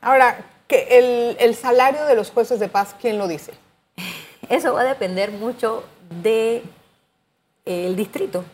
Ahora, 0.00 0.38
que 0.68 0.86
el, 0.88 1.36
el 1.40 1.56
salario 1.56 2.04
de 2.04 2.14
los 2.14 2.30
jueces 2.30 2.60
de 2.60 2.68
paz, 2.68 2.94
¿quién 3.00 3.18
lo 3.18 3.26
dice? 3.26 3.54
Eso 4.48 4.74
va 4.74 4.82
a 4.82 4.84
depender 4.84 5.32
mucho 5.32 5.82
de 6.22 6.58
eh, 7.66 7.86
el 7.86 7.96
distrito. 7.96 8.44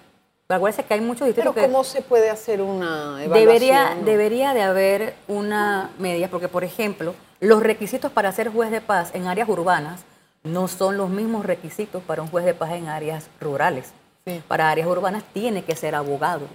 Acuérdense 0.49 0.85
que 0.85 0.95
hay 0.95 1.01
muchos 1.01 1.21
Pero 1.21 1.29
distritos 1.29 1.55
que 1.55 1.61
¿cómo 1.63 1.85
se 1.85 2.03
puede 2.03 2.31
hacer 2.31 2.61
una 2.63 3.23
evaluación? 3.23 3.33
debería, 3.33 3.97
debería 4.05 4.55
de 4.55 4.63
haber 4.63 5.15
una 5.27 5.91
medida, 5.99 6.29
porque 6.29 6.49
por 6.49 6.65
ejemplo, 6.65 7.15
los 7.45 7.63
requisitos 7.63 8.11
para 8.11 8.33
ser 8.33 8.49
juez 8.49 8.71
de 8.71 8.81
paz 8.81 9.11
en 9.15 9.27
áreas 9.27 9.49
urbanas 9.49 10.05
no 10.45 10.67
son 10.67 10.97
los 10.97 11.11
mismos 11.11 11.45
requisitos 11.45 12.03
para 12.03 12.23
un 12.23 12.29
juez 12.29 12.47
de 12.47 12.55
paz 12.55 12.73
en 12.73 12.89
áreas 12.89 13.29
rurales. 13.39 13.93
Sí. 14.27 14.43
Para 14.49 14.71
áreas 14.71 14.89
urbanas 14.89 15.25
tiene 15.35 15.63
que 15.63 15.77
ser 15.77 15.95
abogado. 15.95 16.47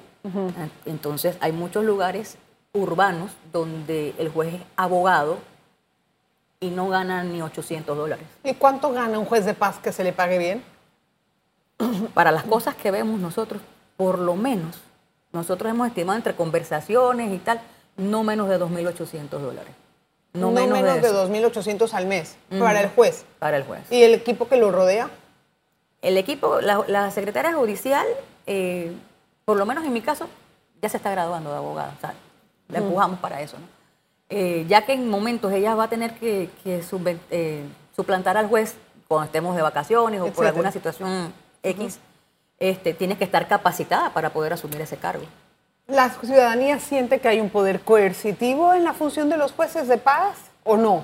Entonces 0.85 1.37
hay 1.41 1.51
muchos 1.51 1.85
lugares 1.85 2.37
urbanos 2.73 3.31
donde 3.53 4.15
el 4.17 4.29
juez 4.29 4.55
es 4.55 4.61
abogado 4.75 5.37
y 6.59 6.71
no 6.71 6.89
gana 6.89 7.23
ni 7.23 7.41
800 7.41 7.95
dólares. 7.95 8.25
¿Y 8.43 8.55
cuánto 8.55 8.91
gana 8.91 9.19
un 9.19 9.25
juez 9.25 9.45
de 9.45 9.53
paz 9.53 9.77
que 9.77 9.91
se 9.91 10.03
le 10.03 10.11
pague 10.11 10.39
bien? 10.39 10.63
Para 12.15 12.31
las 12.31 12.43
cosas 12.43 12.73
que 12.75 12.89
vemos 12.89 13.19
nosotros, 13.19 13.61
por 13.95 14.17
lo 14.17 14.35
menos, 14.35 14.77
nosotros 15.31 15.71
hemos 15.71 15.87
estimado 15.87 16.17
entre 16.17 16.35
conversaciones 16.35 17.31
y 17.31 17.37
tal, 17.37 17.61
no 17.95 18.23
menos 18.23 18.49
de 18.49 18.59
2.800 18.59 19.29
dólares. 19.29 19.73
No, 20.33 20.51
menos, 20.51 21.01
de, 21.01 21.07
eso 21.07 21.27
2.800 21.27 21.93
al 21.93 22.05
mes 22.05 22.37
para 22.59 22.81
el 22.81 22.89
juez. 22.89 23.25
para 23.39 23.57
el 23.57 23.63
juez. 23.63 23.81
¿Y 23.91 24.03
el 24.03 24.13
equipo 24.13 24.47
que 24.47 24.57
lo 24.57 24.71
rodea? 24.71 25.09
El 26.01 26.17
equipo, 26.17 26.61
la, 26.61 26.83
la 26.87 27.11
secretaria 27.11 27.53
judicial, 27.53 28.05
eh, 28.45 28.93
por 29.43 29.57
lo 29.57 29.65
menos 29.65 29.83
en 29.85 29.93
mi 29.93 30.01
caso, 30.01 30.27
ya 30.81 30.89
se 30.89 30.97
está 30.97 31.11
graduando 31.11 31.51
de 31.51 31.57
abogada. 31.57 31.93
O 31.97 31.99
sea, 31.99 32.13
la 32.67 32.77
empujamos 32.77 33.19
para 33.19 33.41
eso, 33.41 33.57
¿no? 33.57 33.65
Eh, 34.29 34.65
ya 34.67 34.85
que 34.85 34.93
en 34.93 35.09
momentos 35.09 35.51
ella 35.51 35.73
va 35.73 35.85
a 35.85 35.89
tener 35.89 36.13
que, 36.13 36.49
eh, 36.63 37.63
suplantar 37.95 38.37
al 38.37 38.47
juez 38.47 38.75
cuando 39.07 39.25
estemos 39.25 39.55
de 39.55 39.63
vacaciones 39.63 40.21
o 40.21 40.27
por 40.27 40.45
alguna 40.45 40.71
situación 40.71 41.33
X, 41.63 41.99
este, 42.59 42.93
tiene 42.93 43.17
que 43.17 43.23
estar 43.23 43.47
capacitada 43.47 44.13
para 44.13 44.29
poder 44.29 44.53
asumir 44.53 44.79
ese 44.81 44.97
cargo. 44.97 45.23
¿La 45.89 46.09
ciudadanía 46.09 46.79
siente 46.79 47.19
que 47.19 47.27
hay 47.27 47.39
un 47.39 47.49
poder 47.49 47.81
coercitivo 47.81 48.73
en 48.73 48.83
la 48.83 48.93
función 48.93 49.29
de 49.29 49.37
los 49.37 49.51
jueces 49.53 49.87
de 49.87 49.97
paz 49.97 50.37
o 50.63 50.77
no? 50.77 51.03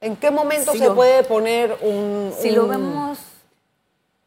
¿En 0.00 0.16
qué 0.16 0.30
momento 0.30 0.72
Si 0.72 0.78
se 0.78 0.86
lo- 0.86 0.94
puede 0.94 1.24
poner 1.24 1.76
un... 1.80 2.32
Si 2.38 2.50
lo 2.50 2.68
vemos 2.68 3.18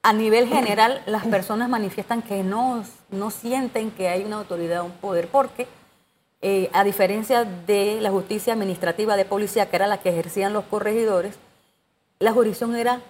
a 0.02 0.14
nivel 0.14 0.48
general, 0.50 1.04
las 1.06 1.26
personas 1.28 1.70
manifiestan 1.70 2.22
que 2.24 2.44
no, 2.44 2.84
no 3.12 3.30
sienten 3.30 3.92
que 3.92 4.10
hay 4.10 4.24
una 4.24 4.38
autoridad, 4.38 4.84
un 4.84 4.92
poder, 4.94 5.28
porque 5.28 5.68
eh, 6.42 6.70
a 6.74 6.84
diferencia 6.84 7.44
de 7.44 8.00
la 8.02 8.10
justicia 8.10 8.54
administrativa 8.54 9.16
de 9.18 9.26
policía, 9.26 9.70
que 9.70 9.76
era 9.76 9.86
la 9.88 10.00
que 10.00 10.10
ejercían 10.10 10.52
los 10.54 10.64
corregidores, 10.66 11.36
la 12.18 12.32
jurisdicción 12.32 12.76
era 12.76 13.02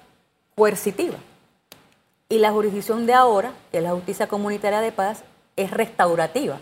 coercitiva. 0.55 1.15
Y 2.27 2.39
la 2.39 2.51
jurisdicción 2.51 3.05
de 3.05 3.13
ahora, 3.13 3.53
que 3.71 3.77
es 3.77 3.83
la 3.83 3.91
justicia 3.91 4.27
comunitaria 4.27 4.81
de 4.81 4.91
paz, 4.91 5.23
es 5.63 5.71
restaurativa. 5.71 6.59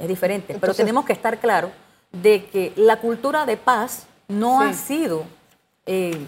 Es 0.00 0.08
diferente. 0.08 0.56
Pero 0.60 0.74
tenemos 0.74 1.04
que 1.04 1.12
estar 1.12 1.38
claros 1.38 1.70
de 2.12 2.44
que 2.46 2.72
la 2.76 2.96
cultura 2.98 3.46
de 3.46 3.56
paz 3.56 4.06
no 4.28 4.60
Sí. 4.62 4.68
ha 4.68 4.72
sido 4.74 5.24
eh, 5.86 6.26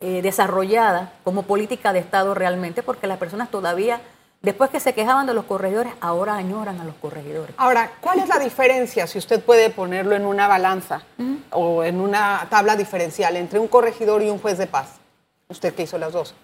eh, 0.00 0.22
desarrollada 0.22 1.12
como 1.24 1.42
política 1.42 1.92
de 1.92 1.98
Estado 1.98 2.34
realmente, 2.34 2.82
porque 2.82 3.06
las 3.06 3.18
personas 3.18 3.50
todavía, 3.50 4.00
después 4.40 4.70
que 4.70 4.80
se 4.80 4.94
quejaban 4.94 5.26
de 5.26 5.34
los 5.34 5.44
corregidores, 5.44 5.92
ahora 6.00 6.36
añoran 6.36 6.80
a 6.80 6.84
los 6.84 6.94
corregidores. 6.96 7.54
Ahora, 7.58 7.92
¿cuál 8.00 8.20
es 8.20 8.28
la 8.28 8.38
diferencia, 8.38 9.06
si 9.06 9.18
usted 9.18 9.42
puede 9.42 9.68
ponerlo 9.70 10.14
en 10.16 10.24
una 10.24 10.48
balanza 10.48 11.02
o 11.50 11.84
en 11.84 12.00
una 12.00 12.46
tabla 12.48 12.76
diferencial 12.76 13.36
entre 13.36 13.58
un 13.58 13.68
corregidor 13.68 14.22
y 14.22 14.30
un 14.30 14.38
juez 14.38 14.56
de 14.56 14.66
paz? 14.66 14.92
Usted 15.48 15.74
que 15.74 15.82
hizo 15.82 15.98
las 15.98 16.12
dos. 16.12 16.34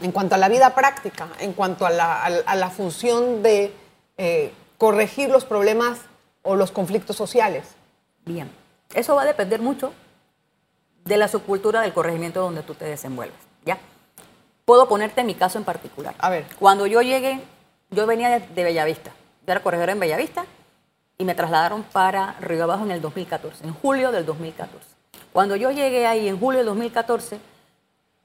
En 0.00 0.12
cuanto 0.12 0.34
a 0.34 0.38
la 0.38 0.48
vida 0.48 0.74
práctica, 0.74 1.28
en 1.40 1.52
cuanto 1.52 1.84
a 1.86 1.90
la, 1.90 2.22
a 2.24 2.30
la- 2.30 2.42
a 2.46 2.56
la 2.56 2.70
función 2.70 3.42
de 3.42 3.74
eh, 4.18 4.52
corregir 4.78 5.28
los 5.30 5.44
problemas 5.44 5.98
o 6.42 6.56
los 6.56 6.70
conflictos 6.70 7.16
sociales. 7.16 7.64
Bien, 8.24 8.50
eso 8.94 9.14
va 9.14 9.22
a 9.22 9.26
depender 9.26 9.60
mucho 9.60 9.92
de 11.04 11.16
la 11.16 11.28
subcultura 11.28 11.80
del 11.82 11.92
corregimiento 11.92 12.40
donde 12.40 12.62
tú 12.62 12.74
te 12.74 12.84
desenvuelves. 12.86 13.38
¿ya? 13.64 13.78
Puedo 14.64 14.88
ponerte 14.88 15.24
mi 15.24 15.34
caso 15.34 15.58
en 15.58 15.64
particular. 15.64 16.14
A 16.18 16.30
ver. 16.30 16.46
Cuando 16.58 16.86
yo 16.86 17.02
llegué, 17.02 17.40
yo 17.90 18.06
venía 18.06 18.28
de, 18.30 18.40
de 18.46 18.64
Bellavista. 18.64 19.10
Yo 19.46 19.52
era 19.52 19.62
corregidora 19.62 19.92
en 19.92 20.00
Bellavista 20.00 20.44
y 21.18 21.24
me 21.24 21.34
trasladaron 21.34 21.82
para 21.82 22.36
Río 22.40 22.64
Abajo 22.64 22.84
en 22.84 22.90
el 22.92 23.00
2014, 23.02 23.64
en 23.64 23.74
julio 23.74 24.12
del 24.12 24.24
2014. 24.24 24.86
Cuando 25.32 25.56
yo 25.56 25.70
llegué 25.70 26.06
ahí 26.06 26.28
en 26.28 26.38
julio 26.38 26.58
del 26.58 26.66
2014, 26.66 27.38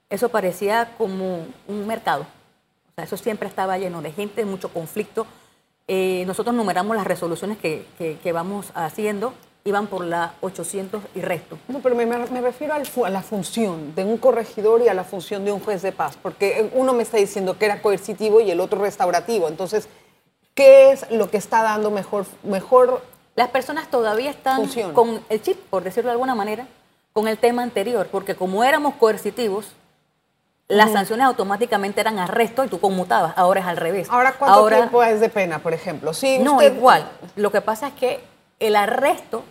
eso 0.09 0.29
parecía 0.29 0.93
como 0.97 1.45
un 1.67 1.87
mercado. 1.87 2.23
O 2.23 2.93
sea, 2.95 3.03
eso 3.05 3.17
siempre 3.17 3.47
estaba 3.49 3.77
lleno 3.77 4.01
de 4.01 4.11
gente, 4.11 4.45
mucho 4.45 4.69
conflicto. 4.69 5.25
Eh, 5.87 6.23
nosotros 6.27 6.55
numeramos 6.55 6.95
las 6.95 7.05
resoluciones 7.05 7.57
que, 7.57 7.85
que- 7.97 8.17
que 8.19 8.31
vamos 8.31 8.67
haciendo, 8.73 9.33
iban 9.65 9.87
por 9.87 10.05
la 10.05 10.33
800 10.41 11.01
y 11.15 11.21
resto. 11.21 11.57
No, 11.67 11.79
pero 11.79 11.95
me, 11.95 12.05
refiero 12.41 12.73
al 12.75 12.83
a 13.05 13.09
la 13.09 13.21
función 13.23 13.95
de 13.95 14.03
un 14.05 14.17
corregidor 14.17 14.81
y 14.81 14.87
a 14.87 14.93
la 14.93 15.03
función 15.03 15.43
de 15.43 15.51
un 15.51 15.59
juez 15.59 15.81
de 15.81 15.91
paz, 15.91 16.17
porque 16.21 16.69
uno 16.73 16.93
me 16.93 17.03
está 17.03 17.17
diciendo 17.17 17.57
que 17.57 17.65
era 17.65 17.81
coercitivo 17.81 18.41
y 18.41 18.51
el 18.51 18.59
otro 18.59 18.79
restaurativo. 18.79 19.47
Entonces, 19.47 19.89
¿qué 20.53 20.91
es 20.91 21.09
lo 21.11 21.29
que 21.31 21.37
está 21.37 21.63
dando 21.63 21.89
mejor, 21.91 22.25
mejor 22.43 23.01
Las 23.35 23.49
personas 23.49 23.89
todavía 23.89 24.29
están 24.29 24.61
con 24.93 25.19
el 25.29 25.41
chip, 25.41 25.57
por 25.69 25.83
decirlo 25.83 26.09
de 26.09 26.13
alguna 26.13 26.35
manera, 26.35 26.67
con 27.11 27.27
el 27.27 27.37
tema 27.37 27.63
anterior, 27.63 28.07
porque 28.11 28.35
como 28.35 28.63
éramos 28.63 28.93
coercitivos, 28.95 29.65
las 30.67 30.91
sanciones 30.91 31.25
automáticamente 31.25 32.01
eran 32.01 32.17
arresto 32.19 32.63
y 32.63 32.67
tú 32.67 32.79
conmutabas. 32.79 33.33
Ahora 33.37 33.61
es 33.61 33.67
al 33.67 33.77
revés. 33.77 34.07
Ahora, 34.09 34.33
¿cuánto 34.33 34.57
Ahora- 34.59 34.77
tiempo 34.77 35.03
es 35.03 35.19
de 35.19 35.29
pena, 35.29 35.59
por 35.59 35.73
ejemplo? 35.73 36.13
Si 36.13 36.39
No, 36.39 36.53
usted- 36.53 36.75
igual. 36.75 37.07
Lo 37.35 37.51
que 37.51 37.61
pasa 37.61 37.87
es 37.89 37.93
que 37.93 38.23
el 38.59 38.75
arresto 38.75 39.43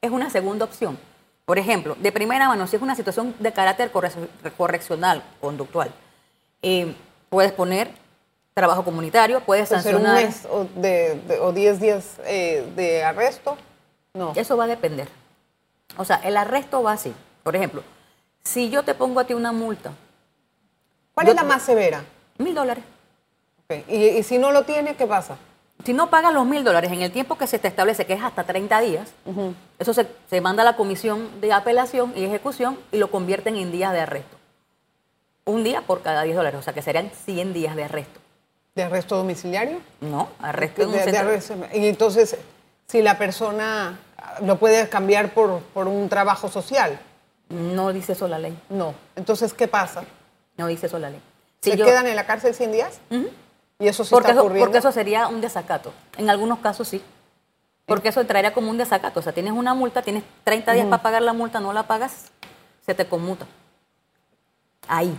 es 0.00 0.10
una 0.10 0.30
segunda 0.30 0.64
opción. 0.64 0.98
Por 1.44 1.58
ejemplo, 1.58 1.96
de 1.98 2.12
primera 2.12 2.48
mano, 2.48 2.66
si 2.66 2.76
es 2.76 2.82
una 2.82 2.94
situación 2.94 3.34
de 3.38 3.52
carácter 3.52 3.90
corre- 3.92 4.10
correccional, 4.56 5.22
conductual, 5.40 5.90
eh, 6.62 6.94
puedes 7.28 7.52
poner 7.52 7.90
trabajo 8.54 8.84
comunitario, 8.84 9.40
puedes 9.40 9.68
puede 9.68 9.82
ser 9.82 9.96
un 9.96 10.02
sancionar. 10.02 10.24
mes 10.24 10.46
o, 10.50 10.66
de, 10.76 11.20
de- 11.26 11.38
o 11.40 11.52
10 11.52 11.80
días 11.80 12.04
eh, 12.24 12.66
de 12.74 13.04
arresto. 13.04 13.56
No. 14.14 14.32
Eso 14.34 14.56
va 14.56 14.64
a 14.64 14.68
depender. 14.68 15.08
O 15.98 16.04
sea, 16.04 16.16
el 16.24 16.36
arresto 16.36 16.82
va 16.82 16.92
así. 16.92 17.12
Por 17.42 17.54
ejemplo, 17.54 17.82
si 18.44 18.70
yo 18.70 18.82
te 18.82 18.94
pongo 18.94 19.20
a 19.20 19.24
ti 19.24 19.34
una 19.34 19.52
multa, 19.52 19.92
¿Cuál 21.16 21.28
yo 21.28 21.32
es 21.32 21.36
la 21.36 21.44
más 21.44 21.62
severa? 21.62 22.04
mil 22.36 22.54
dólares. 22.54 22.84
Y, 23.88 23.94
y 23.96 24.22
si 24.22 24.36
no 24.36 24.52
lo 24.52 24.64
tiene, 24.64 24.94
¿qué 24.96 25.06
pasa? 25.06 25.38
Si 25.82 25.94
no 25.94 26.10
pagas 26.10 26.32
los 26.34 26.44
mil 26.44 26.62
dólares 26.62 26.92
en 26.92 27.00
el 27.00 27.10
tiempo 27.10 27.38
que 27.38 27.46
se 27.46 27.58
te 27.58 27.68
establece, 27.68 28.04
que 28.04 28.12
es 28.12 28.22
hasta 28.22 28.44
30 28.44 28.80
días, 28.80 29.08
eso 29.78 29.94
se, 29.94 30.06
se 30.28 30.40
manda 30.42 30.62
a 30.62 30.66
la 30.66 30.76
comisión 30.76 31.40
de 31.40 31.54
apelación 31.54 32.12
y 32.14 32.24
ejecución 32.24 32.78
y 32.92 32.98
lo 32.98 33.10
convierten 33.10 33.56
en 33.56 33.72
días 33.72 33.92
de 33.94 34.00
arresto. 34.00 34.36
Un 35.46 35.64
día 35.64 35.80
por 35.80 36.02
cada 36.02 36.22
10 36.22 36.36
dólares, 36.36 36.60
o 36.60 36.62
sea 36.62 36.74
que 36.74 36.82
serían 36.82 37.10
100 37.24 37.54
días 37.54 37.74
de 37.76 37.84
arresto. 37.84 38.20
¿De 38.74 38.82
arresto 38.82 39.16
domiciliario? 39.16 39.78
No, 40.02 40.28
arresto 40.40 40.82
en 40.82 40.88
un 40.88 40.92
De- 40.94 40.98
de 40.98 41.04
centro- 41.04 41.28
arresto. 41.28 41.54
Y 41.72 41.86
entonces, 41.86 42.36
si 42.86 43.00
la 43.00 43.16
persona 43.16 43.98
lo 44.42 44.58
puede 44.58 44.86
cambiar 44.90 45.32
por, 45.32 45.60
por 45.72 45.88
un 45.88 46.10
trabajo 46.10 46.48
social, 46.48 46.98
No 47.48 47.92
dice 47.92 48.12
eso 48.12 48.28
la 48.28 48.38
ley. 48.38 48.58
no. 48.68 48.92
Entonces, 49.14 49.54
¿qué 49.54 49.66
pasa? 49.66 50.02
No 50.56 50.66
dice 50.66 50.86
eso 50.86 50.98
la 50.98 51.10
ley. 51.10 51.20
Si 51.60 51.70
¿Se 51.72 51.76
yo- 51.76 51.84
quedan 51.84 52.06
en 52.06 52.16
la 52.16 52.26
cárcel 52.26 52.54
100 52.54 52.72
días? 52.72 53.00
Y 53.78 53.88
eso 53.88 54.04
sí 54.04 54.10
porque, 54.10 54.28
está 54.28 54.32
eso, 54.32 54.40
ocurriendo. 54.42 54.64
porque 54.66 54.78
eso 54.78 54.92
sería 54.92 55.28
un 55.28 55.40
desacato. 55.40 55.92
En 56.16 56.30
algunos 56.30 56.58
casos 56.60 56.88
sí. 56.88 57.02
Porque 57.84 58.08
eso 58.08 58.20
entraría 58.20 58.52
como 58.52 58.70
un 58.70 58.78
desacato. 58.78 59.20
O 59.20 59.22
sea, 59.22 59.32
tienes 59.32 59.52
una 59.52 59.74
multa, 59.74 60.02
tienes 60.02 60.24
30 60.44 60.72
días 60.72 60.86
para 60.86 61.02
pagar 61.02 61.22
la 61.22 61.32
multa, 61.32 61.60
no 61.60 61.72
la 61.72 61.84
pagas, 61.86 62.26
se 62.84 62.94
te 62.94 63.06
conmuta. 63.06 63.46
Ahí. 64.88 65.16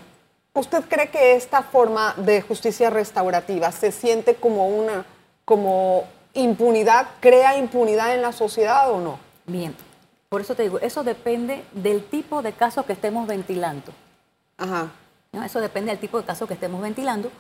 ¿Usted 0.54 0.84
cree 0.90 1.10
que 1.10 1.36
esta 1.36 1.62
forma 1.62 2.14
de 2.18 2.42
justicia 2.42 2.90
restaurativa 2.90 3.72
se 3.72 3.92
siente 3.92 4.36
como 4.36 4.68
una 4.68 5.06
como 5.46 6.06
impunidad, 6.34 7.08
crea 7.20 7.58
impunidad 7.58 8.16
en 8.16 8.22
la 8.22 8.32
sociedad 8.32 8.92
o 8.92 9.00
no? 9.00 9.20
Bien. 9.46 9.76
Por 10.30 10.42
eso 10.42 10.56
te 10.56 10.64
digo, 10.64 10.80
eso 10.80 11.04
depende 11.04 11.64
del 11.72 12.04
tipo 12.04 12.42
de 12.42 12.52
caso 12.54 12.86
que 12.86 12.94
estemos 12.94 13.28
ventilando. 13.28 13.94
Ajá. 14.58 14.88
¿No? 15.38 15.46
Eso 15.46 15.62
depende 15.62 15.92
del 15.92 16.00
tipo 16.00 16.20
de 16.20 16.26
caso 16.26 16.48
que 16.48 16.56
estemos 16.56 16.82
ventilando. 16.82 17.32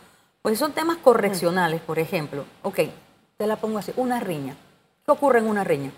Pues 0.42 0.56
si 0.56 0.60
son 0.60 0.72
temas 0.72 0.98
correccionales, 0.98 1.82
por 1.82 2.00
ejemplo. 2.00 2.46
Ok, 2.63 2.80
te 3.38 3.48
la 3.48 3.58
pongo 3.58 3.80
así, 3.80 3.92
una 3.98 4.20
riña. 4.20 4.56
¿Qué 5.06 5.12
ocurre 5.12 5.39
en 5.39 5.48
una 5.48 5.63
riña? 5.63 5.92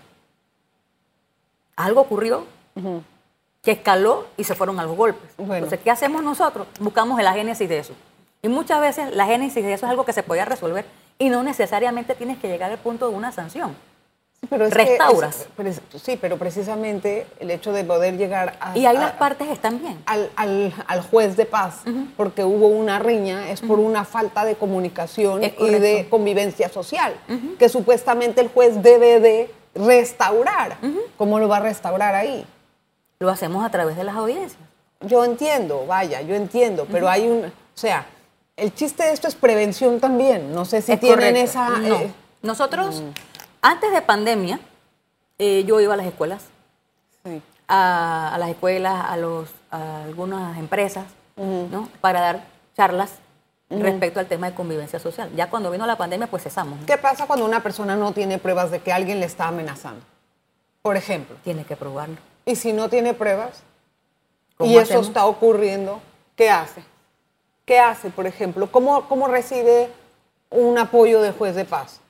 algo 1.80 2.02
ocurrió 2.02 2.44
que 3.62 3.72
escaló 3.72 4.26
y 4.36 4.44
se 4.44 4.54
fueron 4.54 4.78
a 4.80 4.84
los 4.84 4.96
golpes. 4.96 5.30
Bueno. 5.36 5.54
Entonces, 5.54 5.80
¿qué 5.80 5.90
hacemos 5.90 6.22
nosotros? 6.22 6.66
Buscamos 6.78 7.20
la 7.22 7.32
génesis 7.32 7.68
de 7.68 7.78
eso. 7.78 7.94
Y 8.42 8.48
muchas 8.48 8.80
veces 8.80 9.14
la 9.14 9.26
génesis 9.26 9.62
de 9.62 9.74
eso 9.74 9.86
es 9.86 9.90
algo 9.90 10.04
que 10.04 10.12
se 10.12 10.22
podía 10.22 10.44
resolver 10.44 10.86
y 11.18 11.28
no 11.28 11.42
necesariamente 11.42 12.14
tienes 12.14 12.38
que 12.38 12.48
llegar 12.48 12.70
al 12.70 12.78
punto 12.78 13.08
de 13.10 13.16
una 13.16 13.32
sanción. 13.32 13.76
Pero 14.48 14.68
que 14.70 14.74
Restauras. 14.74 15.40
es- 15.40 15.48
pero 15.56 15.68
es- 15.68 15.80
sí, 16.02 16.16
pero 16.20 16.38
precisamente 16.38 17.26
el 17.40 17.50
hecho 17.50 17.72
de 17.72 17.84
poder 17.84 18.16
llegar 18.16 18.56
a, 18.60 18.76
Y 18.76 18.86
ahí 18.86 18.96
a- 18.96 19.00
las 19.00 19.12
partes 19.12 19.48
están 19.48 19.78
bien. 19.80 20.02
al, 20.06 20.30
al- 20.34 20.72
al 20.86 21.02
juez 21.02 21.36
de 21.36 21.44
paz 21.44 21.80
porque 22.16 22.42
hubo 22.42 22.68
una 22.68 22.98
riña 22.98 23.50
es 23.50 23.60
por 23.60 23.78
una 23.78 24.04
falta 24.04 24.44
de 24.46 24.56
comunicación 24.56 25.42
y 25.44 25.50
de 25.70 26.06
convivencia 26.08 26.68
social 26.70 27.14
que 27.58 27.68
supuestamente 27.68 28.40
el 28.40 28.48
juez 28.48 28.82
debe 28.82 29.20
de 29.20 29.54
restaurar. 29.74 30.78
¿Cómo 31.18 31.38
lo 31.38 31.46
va 31.48 31.58
a 31.58 31.60
restaurar 31.60 32.14
ahí? 32.14 32.44
Lo 33.20 33.28
hacemos 33.30 33.64
a 33.64 33.70
través 33.70 33.96
de 33.96 34.04
las 34.04 34.16
audiencias. 34.16 34.58
Yo 35.02 35.22
entiendo, 35.24 35.84
vaya, 35.86 36.22
yo 36.22 36.34
entiendo, 36.34 36.86
pero 36.90 37.08
hay 37.10 37.28
un, 37.28 37.44
o 37.44 37.50
sea, 37.74 38.06
el 38.56 38.74
chiste 38.74 39.02
de 39.04 39.12
esto 39.12 39.28
es 39.28 39.34
prevención 39.34 40.00
también. 40.00 40.52
No 40.54 40.64
sé 40.64 40.80
si 40.82 40.92
Es 40.92 41.00
tienen 41.00 41.18
correcto. 41.18 41.40
esa. 41.42 41.68
No. 41.78 41.94
eh, 41.96 42.12
Nosotros, 42.42 43.02
antes 43.62 43.92
de 43.92 44.02
pandemia, 44.02 44.60
eh, 45.38 45.64
yo 45.64 45.80
iba 45.80 45.94
a 45.94 45.96
las 45.96 46.06
escuelas, 46.06 46.44
sí. 47.24 47.42
a, 47.68 48.34
a 48.34 48.38
las 48.38 48.50
escuelas, 48.50 49.04
a, 49.08 49.16
los, 49.16 49.48
a 49.70 50.04
algunas 50.04 50.58
empresas, 50.58 51.06
¿no? 51.36 51.88
Para 52.00 52.20
dar 52.20 52.44
charlas 52.76 53.12
respecto 53.70 54.20
al 54.20 54.26
tema 54.26 54.50
de 54.50 54.54
convivencia 54.54 54.98
social. 54.98 55.30
Ya 55.34 55.48
cuando 55.48 55.70
vino 55.70 55.86
la 55.86 55.96
pandemia, 55.96 56.26
pues 56.26 56.42
cesamos. 56.42 56.80
¿no? 56.80 56.86
¿Qué 56.86 56.98
pasa 56.98 57.26
cuando 57.26 57.44
una 57.44 57.62
persona 57.62 57.96
no 57.96 58.12
tiene 58.12 58.38
pruebas 58.38 58.70
de 58.70 58.80
que 58.80 58.92
alguien 58.92 59.20
le 59.20 59.26
está 59.26 59.48
amenazando? 59.48 60.04
Por 60.82 60.96
ejemplo. 60.96 61.36
Tiene 61.44 61.64
que 61.64 61.76
probarlo. 61.76 62.16
Y 62.44 62.56
si 62.56 62.72
no 62.72 62.88
tiene 62.88 63.14
pruebas 63.14 63.62
¿Cómo 64.56 64.70
y 64.70 64.74
eso 64.74 64.82
hacemos? 64.82 65.06
está 65.08 65.26
ocurriendo, 65.26 66.00
¿qué 66.36 66.50
hace? 66.50 66.82
¿Qué 67.64 67.78
hace, 67.78 68.10
por 68.10 68.26
ejemplo? 68.26 68.70
¿Cómo, 68.72 69.08
cómo 69.08 69.28
recibe 69.28 69.90
un 70.50 70.76
apoyo 70.76 71.20
del 71.20 71.32
juez 71.32 71.54
de 71.54 71.64
paz? 71.64 72.00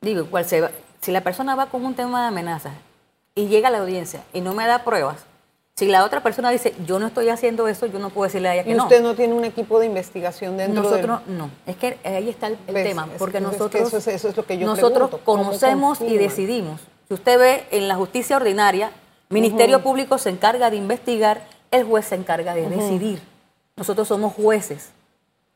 Digo, 0.00 0.22
igual 0.24 0.44
se 0.44 0.60
va- 0.60 0.70
si 1.00 1.12
la 1.12 1.20
persona 1.22 1.54
va 1.54 1.66
con 1.66 1.84
un 1.84 1.94
tema 1.94 2.22
de 2.22 2.28
amenazas 2.28 2.72
y 3.34 3.46
llega 3.48 3.68
a 3.68 3.70
la 3.70 3.78
audiencia 3.78 4.22
y 4.32 4.40
no 4.40 4.54
me 4.54 4.66
da 4.66 4.84
pruebas, 4.84 5.18
si 5.76 5.86
la 5.86 6.04
otra 6.04 6.22
persona 6.22 6.50
dice, 6.50 6.74
yo 6.86 6.98
no 6.98 7.06
estoy 7.06 7.28
haciendo 7.30 7.66
eso, 7.68 7.86
yo 7.86 7.98
no 7.98 8.10
puedo 8.10 8.26
decirle 8.26 8.48
a 8.48 8.54
ella 8.54 8.64
que 8.64 8.70
Y 8.70 8.74
no. 8.74 8.82
usted 8.84 9.02
no 9.02 9.14
tiene 9.14 9.32
un 9.34 9.44
equipo 9.44 9.80
de 9.80 9.86
investigación 9.86 10.56
dentro 10.58 10.82
Nosotros 10.82 11.26
del... 11.26 11.38
no, 11.38 11.50
es 11.66 11.76
que 11.76 11.98
ahí 12.04 12.28
está 12.28 12.48
el, 12.48 12.58
tema, 12.66 13.08
Es 13.12 13.18
porque 13.18 13.38
que- 13.38 13.44
es 13.44 13.50
que 13.50 13.52
nosotros, 13.58 13.88
eso 13.88 13.96
es- 13.98 14.06
eso 14.08 14.28
es 14.28 14.36
lo 14.36 14.44
que 14.44 14.58
yo 14.58 14.66
nosotros 14.66 15.08
pregunto, 15.08 15.20
¿cómo 15.24 15.44
conocemos 15.44 16.00
y 16.02 16.18
decidimos. 16.18 16.80
Si 17.08 17.14
usted 17.14 17.38
ve 17.38 17.64
en 17.70 17.88
la 17.88 17.94
justicia 17.96 18.36
ordinaria, 18.36 18.90
Ministerio 19.30 19.82
Público 19.82 20.18
se 20.18 20.28
encarga 20.30 20.70
de 20.70 20.76
investigar, 20.76 21.46
el 21.70 21.84
juez 21.84 22.04
se 22.06 22.14
encarga 22.16 22.54
de 22.54 22.68
decidir. 22.68 23.22
Nosotros 23.76 24.06
somos 24.08 24.34
jueces, 24.34 24.90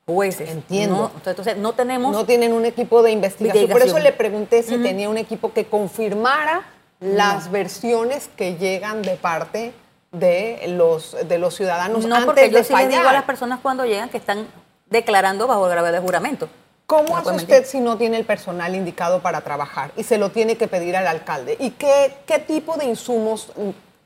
jueces. 0.07 0.51
Entiendo. 0.51 1.11
No- 1.15 1.31
entonces 1.31 1.57
no 1.57 1.73
tenemos 1.73 2.13
No 2.13 2.25
tienen 2.25 2.53
un 2.53 2.65
equipo 2.65 3.03
de 3.03 3.11
investigación. 3.13 3.71
Por 3.71 3.83
eso 3.83 3.99
le 3.99 4.13
pregunté 4.13 4.63
si 4.63 4.77
tenía 4.79 5.09
un 5.09 5.19
equipo 5.19 5.53
que 5.53 5.67
confirmara 5.67 6.63
las 7.01 7.51
versiones 7.51 8.29
que 8.37 8.57
llegan 8.57 9.03
de 9.03 9.17
parte 9.17 9.73
de 10.13 10.65
los, 10.69 11.17
de 11.27 11.39
los 11.39 11.55
ciudadanos 11.55 12.07
No, 12.07 12.15
antes 12.15 12.27
porque 12.27 12.51
yo 12.51 12.59
de 12.59 12.65
sí 12.65 12.73
les 12.75 12.89
digo 12.89 13.09
a 13.09 13.13
las 13.13 13.25
personas 13.25 13.61
cuando 13.61 13.85
llegan 13.85 14.09
que 14.09 14.17
están 14.17 14.47
declarando 14.89 15.47
bajo 15.47 15.65
grave 15.65 15.91
de 15.93 15.99
juramento. 15.99 16.49
¿Cómo 16.87 17.17
hace 17.17 17.31
usted 17.31 17.49
mentir. 17.49 17.67
si 17.67 17.81
no 17.81 17.97
tiene 17.97 18.19
el 18.19 18.25
personal 18.25 18.75
indicado 18.75 19.21
para 19.21 19.41
trabajar 19.41 19.91
y 19.97 20.05
se 20.05 20.19
lo 20.19 20.31
tiene 20.31 20.57
que 20.57 20.69
pedir 20.69 20.97
al 20.97 21.07
alcalde? 21.07 21.57
¿Y 21.59 21.71
qué, 21.71 22.15
qué 22.27 22.39
tipo 22.39 22.77
de 22.77 22.85
insumos, 22.85 23.53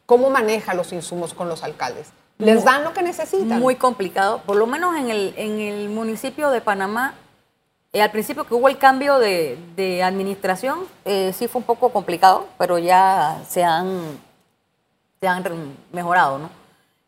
cómo 0.06 0.30
maneja 0.30 0.74
los 0.74 0.92
insumos 0.92 1.34
con 1.34 1.48
los 1.48 1.64
alcaldes? 1.64 2.08
¿Les 2.38 2.64
dan 2.64 2.84
lo 2.84 2.92
que 2.92 3.02
necesitan? 3.02 3.60
Muy 3.60 3.74
complicado, 3.74 4.42
por 4.46 4.56
lo 4.56 4.66
menos 4.66 4.96
en 4.96 5.10
el, 5.10 5.34
en 5.36 5.58
el 5.60 5.88
municipio 5.88 6.50
de 6.50 6.60
Panamá, 6.60 7.14
eh, 7.92 8.00
al 8.00 8.12
principio 8.12 8.44
que 8.44 8.54
hubo 8.54 8.68
el 8.68 8.78
cambio 8.78 9.18
de, 9.18 9.58
de 9.74 10.02
administración, 10.04 10.80
eh, 11.04 11.32
sí 11.36 11.48
fue 11.48 11.60
un 11.60 11.66
poco 11.66 11.90
complicado, 11.90 12.46
pero 12.56 12.78
ya 12.78 13.42
se 13.48 13.64
han, 13.64 14.20
se 15.20 15.26
han 15.26 15.76
mejorado, 15.92 16.38
¿no? 16.38 16.50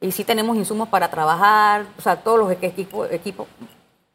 Y 0.00 0.10
sí 0.12 0.24
tenemos 0.24 0.56
insumos 0.56 0.88
para 0.88 1.10
trabajar, 1.10 1.84
o 1.96 2.02
sea, 2.02 2.16
todos 2.16 2.38
los 2.38 2.50
equipos, 2.50 3.08
equipo, 3.12 3.46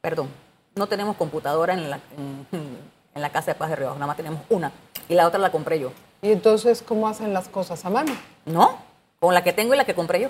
perdón, 0.02 0.30
no 0.76 0.88
tenemos 0.88 1.16
computadora 1.16 1.74
en 1.74 1.90
la, 1.90 2.00
en, 2.18 2.48
en 3.14 3.22
la 3.22 3.30
Casa 3.30 3.54
de 3.54 3.56
Paz 3.56 3.70
de 3.70 3.78
Río, 3.78 3.94
nada 3.94 4.08
más 4.08 4.18
tenemos 4.18 4.42
una, 4.50 4.72
y 5.08 5.14
la 5.14 5.28
otra 5.28 5.40
la 5.40 5.52
compré 5.52 5.80
yo. 5.80 5.92
¿Y 6.22 6.32
entonces 6.32 6.82
cómo 6.82 7.08
hacen 7.08 7.34
las 7.34 7.48
cosas 7.48 7.86
a 7.86 7.90
mano? 7.90 8.12
¿No? 8.46 8.80
Con 9.20 9.34
la 9.34 9.44
que 9.44 9.54
tengo 9.54 9.74
y 9.76 9.78
la 9.78 9.86
que 9.86 9.94
compré 9.96 10.20
yo. 10.22 10.30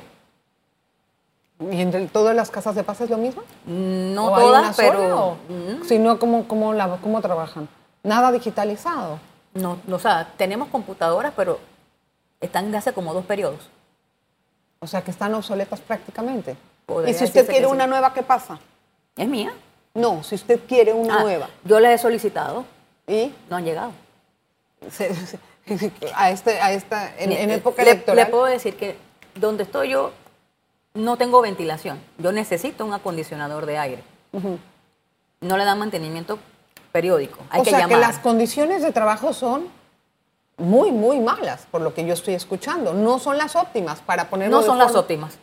¿Y 1.60 1.82
entre 1.82 2.06
todas 2.08 2.36
las 2.36 2.52
casas 2.52 2.76
de 2.76 2.84
paz 2.84 3.00
es 3.02 3.10
lo 3.10 3.18
mismo? 3.18 3.42
No 3.66 4.26
¿O 4.28 4.36
hay 4.36 4.46
una 4.46 4.62
todas, 4.62 4.76
pero... 4.76 5.18
o- 5.30 5.38
Si 5.88 5.98
no, 6.00 6.20
¿cómo, 6.20 6.48
cómo, 6.48 6.74
la- 6.74 6.98
¿cómo 7.02 7.22
trabajan? 7.22 7.70
Nada 8.04 8.32
digitalizado. 8.32 9.20
No, 9.54 9.78
no, 9.88 9.96
o 9.96 10.00
sea, 10.00 10.28
tenemos 10.38 10.68
computadoras, 10.68 11.32
pero 11.36 11.60
están 12.42 12.72
de 12.72 12.78
hace 12.78 12.92
como 12.94 13.14
dos 13.14 13.26
periodos. 13.26 13.70
O 14.80 14.88
sea, 14.88 15.02
que 15.02 15.12
están 15.12 15.34
obsoletas 15.34 15.80
prácticamente. 15.80 16.58
Podría 16.86 17.12
¿Y 17.12 17.14
si 17.14 17.24
usted 17.24 17.48
quiere 17.48 17.66
sí. 17.66 17.72
una 17.72 17.88
nueva, 17.88 18.14
qué 18.14 18.22
pasa? 18.22 18.60
¿Es 19.16 19.28
mía? 19.28 19.54
No, 19.94 20.24
si 20.24 20.36
usted 20.36 20.60
quiere 20.68 20.92
una 20.94 21.20
Ah, 21.20 21.24
nueva. 21.24 21.50
Yo 21.64 21.80
las 21.80 21.94
he 21.94 21.98
solicitado, 21.98 22.66
¿Y? 23.08 23.34
no 23.50 23.56
han 23.56 23.64
llegado. 23.64 23.92
Se- 24.92 25.16
se- 25.16 25.40
a, 26.16 26.30
este, 26.32 26.60
a 26.62 26.74
esta, 26.74 27.16
en, 27.18 27.32
en 27.32 27.50
época 27.50 27.82
le, 27.84 27.92
electoral. 27.92 28.18
le 28.26 28.30
puedo 28.30 28.44
decir 28.46 28.76
que 28.76 28.98
donde 29.36 29.64
estoy 29.64 29.90
yo 29.90 30.12
no 30.96 31.18
tengo 31.18 31.42
ventilación. 31.42 32.00
Yo 32.18 32.32
necesito 32.32 32.86
un 32.86 32.94
acondicionador 32.94 33.66
de 33.66 33.78
aire. 33.78 34.04
No 35.42 35.58
le 35.58 35.66
dan 35.66 35.78
mantenimiento 35.78 36.40
periódico. 36.92 37.40
Hay 37.50 37.62
o 37.62 37.64
que 37.64 37.70
sea 37.70 37.80
llamar. 37.80 37.96
que 37.96 38.02
las 38.02 38.20
condiciones 38.20 38.82
de 38.82 38.92
trabajo 38.92 39.34
son 39.34 39.68
muy, 40.58 40.92
muy 40.92 41.20
malas, 41.20 41.68
por 41.70 41.82
lo 41.82 41.94
que 41.94 42.06
yo 42.06 42.14
estoy 42.14 42.34
escuchando. 42.34 42.94
No 42.94 43.20
son 43.20 43.38
las 43.38 43.56
óptimas 43.56 44.00
para 44.00 44.30
ponerlo 44.30 44.62
no 44.62 44.64
son 44.64 44.78
las 44.78 44.96
óptimas. 44.96 45.38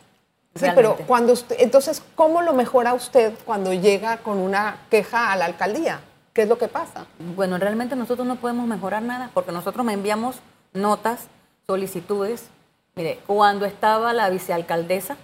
Sí, 0.55 0.67
pero 0.75 0.97
cuando 1.07 1.33
usted, 1.33 1.57
entonces, 1.61 2.03
¿cómo 2.15 2.43
lo 2.43 2.53
mejora 2.53 2.93
usted 2.93 3.33
cuando 3.47 3.73
llega 3.73 4.19
con 4.19 4.39
una 4.39 4.79
queja 4.91 5.33
a 5.33 5.37
la 5.37 5.47
alcaldía? 5.47 6.01
¿Qué 6.35 6.43
es 6.43 6.49
lo 6.49 6.59
que 6.59 6.69
pasa? 6.69 7.07
Bueno, 7.37 7.59
realmente 7.59 7.97
nosotros 7.97 8.27
no 8.27 8.37
podemos 8.37 8.67
mejorar 8.67 9.03
nada 9.03 9.31
porque 9.33 9.53
nosotros 9.53 9.85
me 9.85 9.95
enviamos 9.95 10.37
notas, 10.73 11.29
solicitudes. 11.67 12.49
Mire, 12.95 13.21
cuando 13.27 13.65
estaba 13.65 14.13
la 14.13 14.29
vicealcaldesa, 14.29 15.17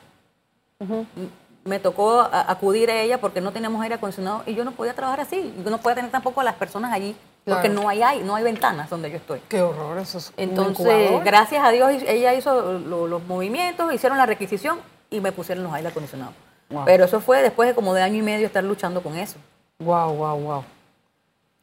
me 1.64 1.78
tocó 1.80 2.20
a- 2.20 2.50
acudir 2.50 2.90
a 2.90 3.00
ella 3.00 3.20
porque 3.20 3.40
no 3.40 3.52
teníamos 3.52 3.82
aire 3.82 3.96
acondicionado 3.96 4.42
y 4.46 4.54
yo 4.54 4.64
no 4.64 4.72
podía 4.72 4.94
trabajar 4.94 5.20
así. 5.20 5.54
Yo 5.62 5.70
no 5.70 5.78
podía 5.78 5.96
tener 5.96 6.10
tampoco 6.10 6.40
a 6.40 6.44
las 6.44 6.54
personas 6.54 6.92
allí 6.92 7.14
porque 7.44 7.68
no 7.68 7.88
hay, 7.88 8.22
no 8.24 8.34
hay 8.36 8.44
ventanas 8.44 8.88
donde 8.90 9.10
yo 9.10 9.16
estoy. 9.16 9.40
Qué 9.48 9.60
horror, 9.62 9.98
eso 9.98 10.18
es 10.18 10.32
Entonces, 10.36 11.10
gracias 11.24 11.64
a 11.64 11.70
Dios, 11.70 11.90
ella 12.06 12.34
hizo 12.34 12.78
lo- 12.78 13.06
los 13.06 13.22
movimientos, 13.24 13.92
hicieron 13.92 14.18
la 14.18 14.26
requisición 14.26 14.78
y 15.10 15.20
me 15.20 15.32
pusieron 15.32 15.64
los 15.64 15.72
aire 15.72 15.88
acondicionados. 15.88 16.34
Wow. 16.70 16.84
Pero 16.84 17.04
eso 17.06 17.20
fue 17.20 17.42
después 17.42 17.68
de 17.68 17.74
como 17.74 17.94
de 17.94 18.02
año 18.02 18.16
y 18.16 18.22
medio 18.22 18.46
estar 18.46 18.62
luchando 18.62 19.02
con 19.02 19.16
eso. 19.16 19.36
Wow, 19.78 20.12
wow, 20.14 20.38
wow. 20.38 20.64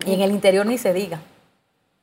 Y 0.05 0.13
en 0.13 0.21
el 0.21 0.31
interior 0.31 0.65
ni 0.65 0.77
se 0.77 0.93
diga. 0.93 1.19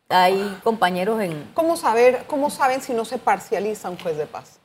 Hay 0.08 0.58
compañeros 0.62 1.20
en... 1.20 1.50
¿Cómo, 1.54 1.76
saber, 1.76 2.24
¿Cómo 2.26 2.50
saben 2.50 2.80
si 2.80 2.92
no 2.92 3.04
se 3.04 3.18
parcializa 3.18 3.90
un 3.90 3.98
juez 3.98 4.16
de 4.16 4.26
paz? 4.26 4.58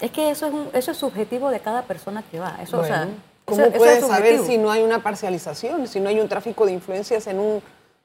Es 0.00 0.10
que 0.12 0.30
eso 0.30 0.46
es, 0.46 0.52
un- 0.54 0.70
eso 0.72 0.90
es 0.92 0.96
subjetivo 0.96 1.50
de 1.50 1.60
cada 1.60 1.82
persona 1.82 2.22
que 2.22 2.38
va. 2.38 2.56
Eso, 2.62 2.78
o 2.80 2.84
sea, 2.84 2.98
Bueno, 2.98 3.12
eso- 3.12 3.20
¿Cómo 3.46 3.60
eso 3.62 3.70
es 3.70 3.78
puede 3.78 4.00
saber 4.00 4.38
si 4.46 4.58
no 4.58 4.70
hay 4.70 4.82
una 4.82 5.02
parcialización, 5.02 5.86
si 5.88 6.00
no 6.00 6.08
hay 6.08 6.20
un 6.20 6.28
tráfico 6.28 6.66
de 6.66 6.72
influencias 6.72 7.26
en 7.26 7.38
un, 7.40 7.62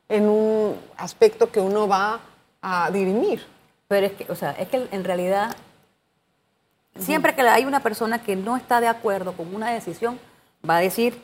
en 0.09 0.27
un 0.27 0.75
aspecto 0.97 1.51
que 1.51 1.59
uno 1.59 1.87
va 1.87 2.19
a 2.61 2.89
dirimir? 2.91 3.45
Pero 3.87 4.05
es 4.07 4.13
que, 4.13 4.31
o 4.31 4.35
sea, 4.35 4.51
es 4.51 4.69
que 4.69 4.87
en 4.91 5.03
realidad, 5.03 5.53
siempre 6.97 7.35
que 7.35 7.41
hay 7.41 7.65
una 7.65 7.81
persona 7.81 8.23
que 8.23 8.35
no 8.35 8.55
está 8.55 8.79
de 8.81 8.87
acuerdo 8.87 9.33
con 9.33 9.53
una 9.53 9.71
decisión, 9.71 10.19
va 10.67 10.77
a 10.77 10.79
decir 10.79 11.21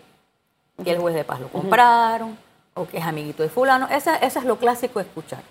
que 0.84 0.92
el 0.92 1.00
juez 1.00 1.16
de 1.16 1.24
paz 1.24 1.40
lo 1.40 1.48
compraron 1.50 2.38
o 2.74 2.86
que 2.88 2.98
es 2.98 3.04
amiguito 3.06 3.42
de 3.44 3.50
fulano. 3.50 3.88
Esa, 3.90 4.16
eso 4.18 4.40
es 4.40 4.46
lo 4.46 4.58
clásico 4.58 5.00
de 5.00 5.06
escuchar. 5.06 5.42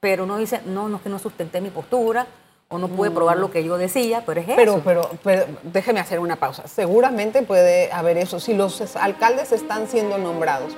Pero 0.00 0.24
uno 0.24 0.36
dice, 0.38 0.60
no, 0.66 0.88
no 0.88 0.96
es 0.96 1.02
que 1.02 1.08
no 1.08 1.18
sustenté 1.18 1.60
mi 1.60 1.70
postura 1.70 2.26
o 2.72 2.78
no 2.78 2.88
pude 2.88 3.10
probar 3.10 3.36
lo 3.36 3.50
que 3.50 3.62
yo 3.62 3.76
decía, 3.78 4.22
pero 4.26 4.40
es 4.40 4.48
eso. 4.48 4.56
Pero, 4.56 4.80
pero, 4.82 5.10
pero 5.22 5.44
déjeme 5.62 6.00
hacer 6.00 6.18
una 6.18 6.36
pausa. 6.36 6.64
Seguramente 6.66 7.42
puede 7.42 7.92
haber 7.92 8.16
eso. 8.16 8.40
Si 8.40 8.54
los 8.54 8.80
es- 8.80 8.96
alcaldes 8.96 9.52
están 9.52 9.86
siendo 9.88 10.16
nombrados, 10.18 10.72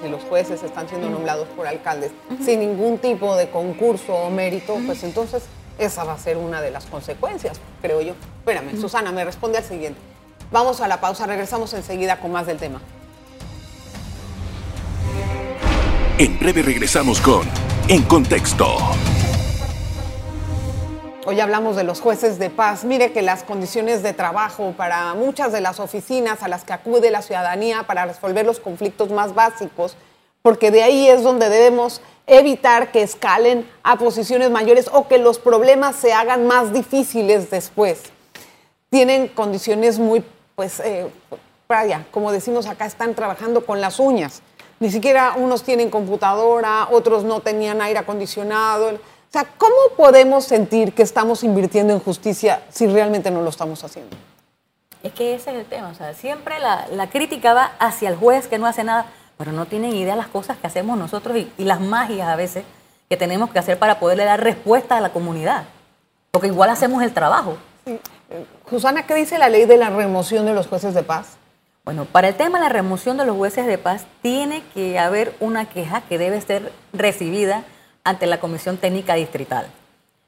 si 0.00 0.08
los 0.08 0.22
jueces 0.22 0.62
están 0.62 0.88
siendo 0.88 1.10
nombrados 1.10 1.48
por 1.48 1.66
alcaldes, 1.66 2.12
sin 2.44 2.60
ningún 2.60 2.98
tipo 2.98 3.34
de 3.36 3.50
concurso 3.50 4.14
o 4.14 4.30
mérito, 4.30 4.76
pues 4.86 5.02
entonces 5.02 5.42
esa 5.78 6.04
va 6.04 6.12
a 6.14 6.18
ser 6.18 6.36
una 6.36 6.60
de 6.62 6.70
las 6.70 6.86
consecuencias, 6.86 7.60
creo 7.80 8.00
yo. 8.00 8.14
Espérame, 8.38 8.80
Susana, 8.80 9.10
me 9.10 9.24
responde 9.24 9.58
al 9.58 9.64
siguiente. 9.64 9.98
Vamos 10.52 10.80
a 10.80 10.86
la 10.88 11.00
pausa, 11.00 11.26
regresamos 11.26 11.72
enseguida 11.74 12.20
con 12.20 12.30
más 12.30 12.46
del 12.46 12.58
tema. 12.58 12.80
En 16.18 16.38
breve 16.38 16.62
regresamos 16.62 17.20
con 17.20 17.48
en 17.88 18.02
contexto. 18.02 18.66
Hoy 21.24 21.38
hablamos 21.38 21.76
de 21.76 21.84
los 21.84 22.00
jueces 22.00 22.40
de 22.40 22.50
paz. 22.50 22.82
Mire 22.82 23.12
que 23.12 23.22
las 23.22 23.44
condiciones 23.44 24.02
de 24.02 24.12
trabajo 24.12 24.74
para 24.76 25.14
muchas 25.14 25.52
de 25.52 25.60
las 25.60 25.78
oficinas 25.78 26.42
a 26.42 26.48
las 26.48 26.64
que 26.64 26.72
acude 26.72 27.12
la 27.12 27.22
ciudadanía 27.22 27.84
para 27.84 28.06
resolver 28.06 28.44
los 28.44 28.58
conflictos 28.58 29.10
más 29.10 29.32
básicos, 29.32 29.96
porque 30.42 30.72
de 30.72 30.82
ahí 30.82 31.08
es 31.08 31.22
donde 31.22 31.48
debemos 31.48 32.00
evitar 32.26 32.90
que 32.90 33.02
escalen 33.02 33.70
a 33.84 33.98
posiciones 33.98 34.50
mayores 34.50 34.90
o 34.92 35.06
que 35.06 35.18
los 35.18 35.38
problemas 35.38 35.94
se 35.94 36.12
hagan 36.12 36.48
más 36.48 36.72
difíciles 36.72 37.50
después. 37.50 38.02
Tienen 38.90 39.28
condiciones 39.28 40.00
muy, 40.00 40.24
pues, 40.56 40.80
eh, 40.80 41.06
como 42.10 42.32
decimos 42.32 42.66
acá, 42.66 42.84
están 42.84 43.14
trabajando 43.14 43.64
con 43.64 43.80
las 43.80 44.00
uñas. 44.00 44.42
Ni 44.80 44.90
siquiera 44.90 45.34
unos 45.36 45.62
tienen 45.62 45.88
computadora, 45.88 46.88
otros 46.90 47.22
no 47.22 47.38
tenían 47.38 47.80
aire 47.80 48.00
acondicionado 48.00 48.98
o 49.32 49.38
sea, 49.38 49.48
¿cómo 49.56 49.74
podemos 49.96 50.44
sentir 50.44 50.92
que 50.92 51.02
estamos 51.02 51.42
invirtiendo 51.42 51.94
en 51.94 52.00
justicia 52.00 52.62
si 52.68 52.86
realmente 52.86 53.30
no 53.30 53.40
lo 53.40 53.48
estamos 53.48 53.82
haciendo? 53.82 54.14
Es 55.02 55.14
que 55.14 55.34
ese 55.34 55.52
es 55.52 55.56
el 55.56 55.64
tema, 55.64 55.88
o 55.88 55.94
sea, 55.94 56.12
siempre 56.12 56.56
la, 56.58 57.08
crítica 57.10 57.54
va 57.54 57.72
hacia 57.78 58.10
el 58.10 58.16
juez 58.16 58.46
que 58.46 58.58
no 58.58 58.66
hace 58.66 58.84
nada, 58.84 59.06
pero 59.38 59.52
no 59.52 59.64
tienen 59.64 59.94
idea 59.94 60.12
de 60.12 60.18
las 60.18 60.28
cosas 60.28 60.58
que 60.58 60.66
hacemos 60.66 60.98
nosotros 60.98 61.34
y, 61.38 61.64
las 61.64 61.80
magias 61.80 62.28
a 62.28 62.36
veces 62.36 62.66
que 63.08 63.16
tenemos 63.16 63.50
que 63.50 63.58
hacer 63.58 63.78
para 63.78 63.98
poderle 63.98 64.26
dar 64.26 64.44
respuesta 64.44 64.98
a 64.98 65.00
la 65.00 65.14
comunidad, 65.14 65.64
porque 66.30 66.48
igual 66.48 66.68
hacemos 66.68 67.02
el 67.02 67.14
trabajo. 67.14 67.56
Susana, 68.68 69.06
¿qué 69.06 69.14
dice 69.14 69.38
la 69.38 69.48
ley 69.48 69.64
de 69.64 69.78
la 69.78 69.88
remoción 69.88 70.44
de 70.44 70.52
los 70.52 70.66
jueces 70.66 70.92
de 70.92 71.04
paz? 71.04 71.38
Bueno, 71.86 72.04
para 72.04 72.28
el 72.28 72.34
tema 72.34 72.58
de 72.58 72.64
la 72.64 72.68
remoción 72.68 73.16
de 73.16 73.24
los 73.24 73.38
jueces 73.38 73.64
de 73.66 73.78
paz 73.78 74.04
tiene 74.20 74.62
que 74.74 74.98
haber 74.98 75.34
una 75.40 75.70
queja 75.70 76.02
que 76.02 76.18
debe 76.18 76.38
ser 76.42 76.70
recibida 76.92 77.64
ante 78.04 78.26
la 78.26 78.40
Comisión 78.40 78.76
Técnica 78.76 79.14
Distrital. 79.14 79.66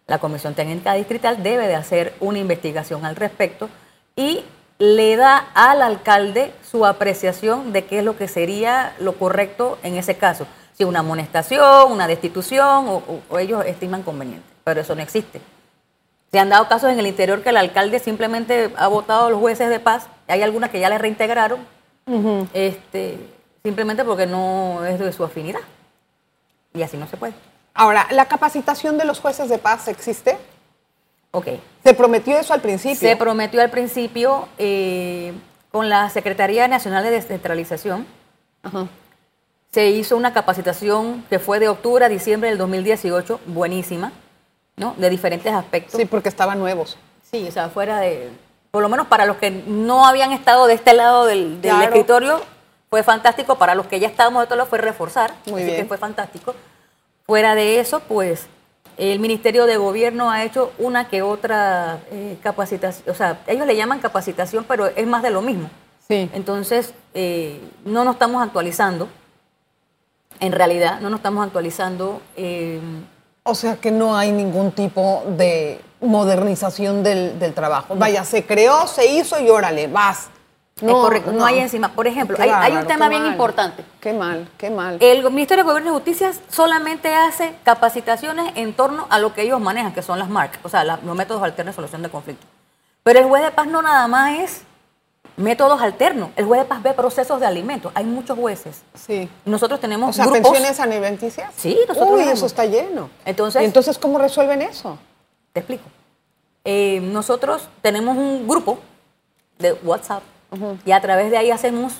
La 0.06 0.18
Comisión 0.18 0.54
Técnica 0.54 0.94
Distrital 0.94 1.42
debe 1.42 1.66
de 1.66 1.74
hacer 1.74 2.14
una 2.20 2.38
investigación 2.38 3.04
al 3.04 3.16
respecto 3.16 3.68
y 4.16 4.44
le 4.78 5.16
da 5.16 5.48
al 5.54 5.82
alcalde 5.82 6.52
su 6.68 6.84
apreciación 6.84 7.72
de 7.72 7.84
qué 7.84 8.00
es 8.00 8.04
lo 8.04 8.16
que 8.16 8.28
sería 8.28 8.94
lo 8.98 9.14
correcto 9.14 9.78
en 9.82 9.96
ese 9.96 10.16
caso. 10.16 10.46
Si 10.76 10.84
una 10.84 11.00
amonestación, 11.00 11.92
una 11.92 12.06
destitución 12.06 12.86
o, 13.30 13.38
ellos 13.38 13.64
estiman 13.64 14.02
conveniente. 14.02 14.46
Pero 14.64 14.80
eso 14.80 14.94
no 14.94 15.02
existe. 15.02 15.40
Se 16.32 16.38
han 16.40 16.48
dado 16.48 16.68
casos 16.68 16.90
en 16.90 16.98
el 16.98 17.06
interior 17.06 17.42
que 17.42 17.50
el 17.50 17.56
alcalde 17.56 18.00
simplemente 18.00 18.72
ha 18.76 18.88
votado 18.88 19.26
a 19.26 19.30
los 19.30 19.38
jueces 19.38 19.70
de 19.70 19.78
paz. 19.78 20.08
Hay 20.26 20.42
algunas 20.42 20.70
que 20.70 20.80
ya 20.80 20.90
le 20.90 20.98
reintegraron, 20.98 21.60
este, 22.52 23.18
simplemente 23.62 24.04
porque 24.04 24.26
no 24.26 24.84
es 24.84 24.98
de 24.98 25.12
su 25.12 25.22
afinidad. 25.22 25.60
Y 26.72 26.82
así 26.82 26.96
no 26.96 27.06
se 27.06 27.16
puede. 27.16 27.34
Ahora, 27.74 28.06
¿la 28.10 28.26
capacitación 28.26 28.96
de 28.98 29.04
los 29.04 29.18
jueces 29.18 29.48
de 29.48 29.58
paz 29.58 29.88
existe? 29.88 30.38
Ok. 31.32 31.48
¿Se 31.82 31.94
prometió 31.94 32.38
eso 32.38 32.54
al 32.54 32.60
principio? 32.60 32.96
Se 32.96 33.16
prometió 33.16 33.60
al 33.60 33.70
principio 33.70 34.48
eh, 34.56 35.34
con 35.72 35.88
la 35.88 36.08
Secretaría 36.08 36.68
Nacional 36.68 37.02
de 37.02 37.10
Descentralización. 37.10 38.06
Se 39.72 39.90
hizo 39.90 40.16
una 40.16 40.32
capacitación 40.32 41.24
que 41.28 41.40
fue 41.40 41.58
de 41.58 41.68
octubre 41.68 42.04
a 42.04 42.08
diciembre 42.08 42.48
del 42.48 42.58
2018, 42.58 43.40
buenísima, 43.46 44.12
¿no? 44.76 44.94
De 44.96 45.10
diferentes 45.10 45.52
aspectos. 45.52 46.00
Sí, 46.00 46.06
porque 46.06 46.28
estaban 46.28 46.60
nuevos. 46.60 46.96
Sí, 47.28 47.44
o 47.48 47.50
sea, 47.50 47.68
fuera 47.68 47.98
de... 47.98 48.30
Por 48.70 48.82
lo 48.82 48.88
menos 48.88 49.08
para 49.08 49.26
los 49.26 49.36
que 49.38 49.50
no 49.50 50.06
habían 50.06 50.30
estado 50.30 50.68
de 50.68 50.74
este 50.74 50.94
lado 50.94 51.26
del, 51.26 51.58
escritorio, 51.82 52.40
fue 52.88 53.02
fantástico. 53.02 53.56
Para 53.56 53.74
los 53.74 53.86
que 53.86 53.98
ya 53.98 54.06
estábamos 54.06 54.40
de 54.40 54.44
otro 54.44 54.56
lado, 54.56 54.70
fue 54.70 54.78
reforzar. 54.78 55.34
Muy 55.46 55.62
así 55.62 55.72
que 55.72 55.84
fue 55.84 55.98
fantástico. 55.98 56.54
Fuera 57.26 57.54
de 57.54 57.80
eso, 57.80 58.00
pues 58.00 58.46
el 58.96 59.18
Ministerio 59.18 59.66
de 59.66 59.76
Gobierno 59.76 60.30
ha 60.30 60.44
hecho 60.44 60.72
una 60.78 61.08
que 61.08 61.22
otra 61.22 62.00
eh, 62.10 62.36
capacitación, 62.42 63.08
o 63.10 63.14
sea, 63.14 63.40
ellos 63.46 63.66
le 63.66 63.76
llaman 63.76 63.98
capacitación, 63.98 64.64
pero 64.68 64.86
es 64.86 65.06
más 65.06 65.22
de 65.22 65.30
lo 65.30 65.40
mismo. 65.40 65.70
Sí. 66.06 66.30
Entonces, 66.34 66.92
eh, 67.14 67.60
no 67.84 68.04
nos 68.04 68.16
estamos 68.16 68.42
actualizando, 68.42 69.08
en 70.38 70.52
realidad, 70.52 71.00
no 71.00 71.08
nos 71.08 71.20
estamos 71.20 71.46
actualizando. 71.46 72.20
Eh, 72.36 72.80
o 73.42 73.54
sea 73.54 73.76
que 73.76 73.90
no 73.90 74.16
hay 74.16 74.30
ningún 74.32 74.72
tipo 74.72 75.22
de 75.36 75.80
modernización 76.00 77.02
del, 77.02 77.38
del 77.38 77.54
trabajo. 77.54 77.94
Vaya, 77.96 78.24
se 78.24 78.44
creó, 78.44 78.86
se 78.86 79.06
hizo 79.06 79.40
y 79.40 79.48
órale, 79.48 79.86
vas. 79.86 80.28
No, 80.84 81.10
no. 81.10 81.44
hay 81.44 81.58
encima. 81.58 81.88
Por 81.88 82.06
ejemplo, 82.06 82.36
hay, 82.38 82.76
un 82.76 82.86
tema 82.86 83.08
bien 83.08 83.26
importante. 83.26 83.84
Qué 84.00 84.12
mal, 84.12 84.48
qué 84.58 84.70
mal. 84.70 84.98
El 85.00 85.22
Ministerio 85.30 85.64
de 85.64 85.70
Gobierno 85.70 85.90
y 85.90 85.94
Justicia 85.94 86.32
solamente 86.48 87.14
hace 87.14 87.54
capacitaciones 87.64 88.52
en 88.56 88.74
torno 88.74 89.06
a 89.10 89.18
lo 89.18 89.32
que 89.32 89.42
ellos 89.42 89.60
manejan, 89.60 89.92
que 89.92 90.02
son 90.02 90.18
las 90.18 90.28
MARC, 90.28 90.58
o 90.62 90.68
sea, 90.68 90.84
los 90.84 91.16
métodos 91.16 91.42
alternos 91.42 91.74
de 91.74 91.76
solución 91.76 92.02
de 92.02 92.10
conflictos. 92.10 92.48
Pero 93.02 93.18
el 93.18 93.26
juez 93.26 93.42
de 93.42 93.50
paz 93.50 93.66
no 93.66 93.82
nada 93.82 94.06
más 94.08 94.38
es 94.38 94.62
métodos 95.36 95.80
alternos. 95.80 96.30
El 96.36 96.46
juez 96.46 96.60
de 96.62 96.66
paz 96.66 96.82
ve 96.82 96.92
procesos 96.92 97.40
de 97.40 97.46
alimentos. 97.46 97.92
Hay 97.94 98.04
muchos 98.04 98.38
jueces. 98.38 98.82
Sí. 98.94 99.28
Nosotros 99.44 99.80
tenemos 99.80 100.10
o 100.10 100.12
sea, 100.12 100.26
grupos. 100.26 100.50
pensiones 100.50 100.80
alimenticias. 100.80 101.52
Sí, 101.56 101.78
nosotros. 101.88 102.20
Uy, 102.20 102.28
eso 102.28 102.46
está 102.46 102.64
lleno. 102.64 103.10
Entonces. 103.24 103.62
entonces 103.62 103.98
cómo 103.98 104.18
resuelven 104.18 104.62
eso? 104.62 104.98
Te 105.52 105.60
explico. 105.60 105.84
Eh, 106.64 107.00
nosotros 107.00 107.68
tenemos 107.82 108.16
un 108.16 108.48
grupo 108.48 108.78
de 109.58 109.72
WhatsApp 109.84 110.22
y 110.84 110.92
a 110.92 111.00
través 111.00 111.30
de 111.30 111.36
ahí 111.36 111.50
hacemos 111.50 111.94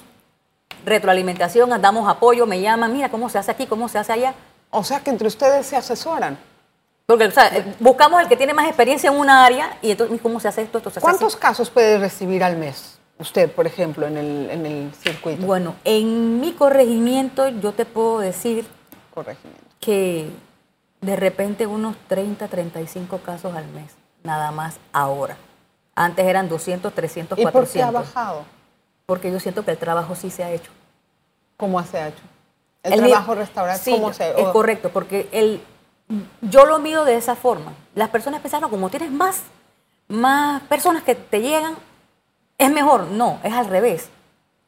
retroalimentación, 0.84 1.70
damos 1.80 2.08
apoyo, 2.08 2.46
me 2.46 2.60
llaman, 2.60 2.92
mira 2.92 3.08
cómo 3.08 3.28
se 3.28 3.38
hace 3.38 3.50
aquí, 3.50 3.66
cómo 3.66 3.88
se 3.88 3.98
hace 3.98 4.12
allá. 4.12 4.34
O 4.70 4.84
sea 4.84 5.00
que 5.00 5.10
entre 5.10 5.28
ustedes 5.28 5.66
se 5.66 5.76
asesoran. 5.76 6.38
Porque 7.06 7.30
buscamos 7.80 8.22
el 8.22 8.28
que 8.28 8.36
tiene 8.36 8.54
más 8.54 8.66
experiencia 8.66 9.10
en 9.10 9.18
una 9.18 9.44
área 9.44 9.76
y 9.82 9.90
entonces, 9.90 10.20
¿cómo 10.22 10.40
se 10.40 10.48
hace 10.48 10.62
esto? 10.62 10.78
esto 10.78 10.90
se 10.90 11.00
¿Cuántos 11.00 11.36
casos 11.36 11.68
puede 11.68 11.98
recibir 11.98 12.42
al 12.42 12.56
mes 12.56 12.98
usted, 13.18 13.50
por 13.50 13.66
ejemplo, 13.66 14.06
en 14.06 14.16
el, 14.16 14.50
en 14.50 14.66
el 14.66 14.92
circuito? 14.94 15.44
Bueno, 15.44 15.74
en 15.84 16.40
mi 16.40 16.52
corregimiento 16.52 17.48
yo 17.48 17.72
te 17.72 17.84
puedo 17.84 18.20
decir 18.20 18.66
que 19.80 20.30
de 21.02 21.16
repente 21.16 21.66
unos 21.66 21.96
30, 22.08 22.48
35 22.48 23.18
casos 23.18 23.54
al 23.54 23.66
mes, 23.68 23.92
nada 24.22 24.50
más 24.50 24.78
ahora. 24.92 25.36
Antes 25.94 26.26
eran 26.26 26.48
200, 26.48 26.92
300, 26.92 27.38
400. 27.38 27.40
¿Y 27.40 27.52
por 27.52 27.68
qué 27.72 27.82
ha 27.82 27.90
bajado? 27.90 28.44
Porque 29.06 29.30
yo 29.30 29.38
siento 29.38 29.64
que 29.64 29.70
el 29.70 29.78
trabajo 29.78 30.14
sí 30.14 30.30
se 30.30 30.42
ha 30.42 30.50
hecho. 30.50 30.70
¿Cómo 31.56 31.82
se 31.84 31.98
ha 31.98 32.08
hecho? 32.08 32.22
El, 32.82 33.00
trabajo 33.00 33.34
restaurante, 33.34 33.90
¿cómo 33.90 34.12
se 34.12 34.30
Es 34.38 34.48
correcto, 34.48 34.90
porque 34.90 35.28
el, 35.32 35.62
yo 36.42 36.66
lo 36.66 36.78
mido 36.78 37.04
de 37.04 37.16
esa 37.16 37.34
forma. 37.34 37.72
Las 37.94 38.10
personas 38.10 38.40
pensaron, 38.40 38.68
como 38.70 38.90
tienes 38.90 39.10
más, 39.10 39.42
más 40.08 40.62
personas 40.64 41.02
que 41.02 41.14
te 41.14 41.40
llegan, 41.40 41.76
es 42.58 42.70
mejor. 42.70 43.04
No, 43.04 43.38
es 43.42 43.52
al 43.52 43.66
revés. 43.66 44.10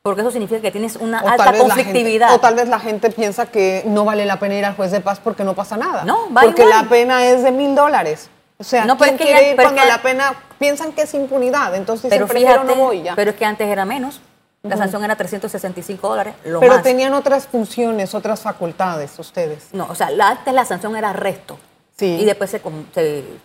Porque 0.03 0.21
eso 0.21 0.31
significa 0.31 0.61
que 0.61 0.71
tienes 0.71 0.97
una 0.97 1.19
alta 1.19 1.53
conflictividad. 1.59 2.33
o 2.33 2.39
tal 2.39 2.55
vez 2.55 2.69
la 2.69 2.79
gente 2.79 3.11
piensa 3.11 3.47
que 3.47 3.83
no 3.87 4.05
vale 4.05 4.25
la 4.25 4.39
pena 4.39 4.55
ir 4.55 4.65
al 4.65 4.77
juez 4.77 4.93
de 4.93 5.01
paz 5.01 5.21
porque 5.23 5.43
no 5.43 5.55
pasa 5.55 5.77
nada. 5.77 6.05
No, 6.05 6.33
va 6.33 6.43
Porque 6.43 6.65
la 6.65 6.85
pena 6.85 7.27
es 7.27 7.43
de 7.43 7.51
mil 7.51 7.75
dólares. 7.75 8.31
O 8.59 8.65
sea, 8.65 8.85
no, 8.85 8.97
¿quién 8.97 9.17
quiere 9.17 9.51
ir 9.51 9.57
cuando 9.57 9.85
la 9.85 10.01
pena 10.01 10.35
piensan 10.59 10.93
que 10.93 11.03
es 11.03 11.15
impunidad? 11.15 11.75
Entonces 11.75 12.09
pero 12.09 12.27
fíjate, 12.27 12.65
no 12.65 12.75
voy 12.75 13.03
ya. 13.03 13.15
Pero 13.15 13.33
es 13.33 13.37
que 13.37 13.45
antes 13.45 13.69
era 13.69 13.85
menos. 13.85 14.21
La 14.63 14.77
sanción 14.77 15.05
era 15.05 15.15
365 15.15 16.09
dólares, 16.09 16.35
lo 16.45 16.59
Pero 16.59 16.83
tenían 16.83 17.15
otras 17.15 17.47
funciones, 17.47 18.15
otras 18.15 18.41
facultades 18.41 19.17
ustedes. 19.19 19.69
No, 19.73 19.87
o 19.89 19.95
sea, 19.95 20.09
antes 20.21 20.53
la 20.53 20.65
sanción 20.65 20.97
era 20.97 21.11
arresto. 21.11 21.57
Sí. 21.97 22.19
Y 22.21 22.25
después 22.25 22.51
se, 22.51 22.61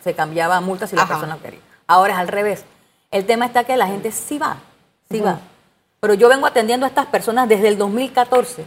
se, 0.03 0.13
cambiaba 0.13 0.57
a 0.57 0.61
multa 0.61 0.87
si 0.87 0.95
la 0.95 1.07
persona 1.07 1.37
quería. 1.41 1.59
Ahora 1.85 2.13
es 2.13 2.19
al 2.19 2.27
revés. 2.27 2.65
El 3.11 3.25
tema 3.25 3.45
está 3.45 3.63
que 3.65 3.77
la 3.77 3.87
gente 3.87 4.11
sí 4.11 4.39
va, 4.39 4.57
sí 5.09 5.19
va. 5.19 5.39
Pero 5.99 6.15
yo 6.15 6.27
vengo 6.27 6.47
atendiendo 6.47 6.85
a 6.85 6.89
estas 6.89 7.05
personas 7.05 7.47
desde 7.47 7.67
el 7.67 7.77
2014. 7.77 8.65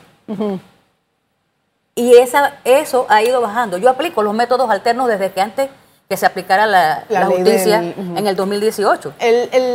Y 1.96 2.16
esa, 2.16 2.54
eso 2.64 3.06
ha 3.08 3.22
ido 3.22 3.40
bajando. 3.40 3.78
Yo 3.78 3.90
aplico 3.90 4.22
los 4.22 4.34
métodos 4.34 4.70
alternos 4.70 5.08
desde 5.08 5.32
que 5.32 5.40
antes 5.40 5.70
que 6.08 6.16
se 6.16 6.26
aplicara 6.26 6.66
la, 6.66 7.04
justicia 7.26 7.78
en 7.96 8.26
el 8.26 8.36
2018. 8.36 9.14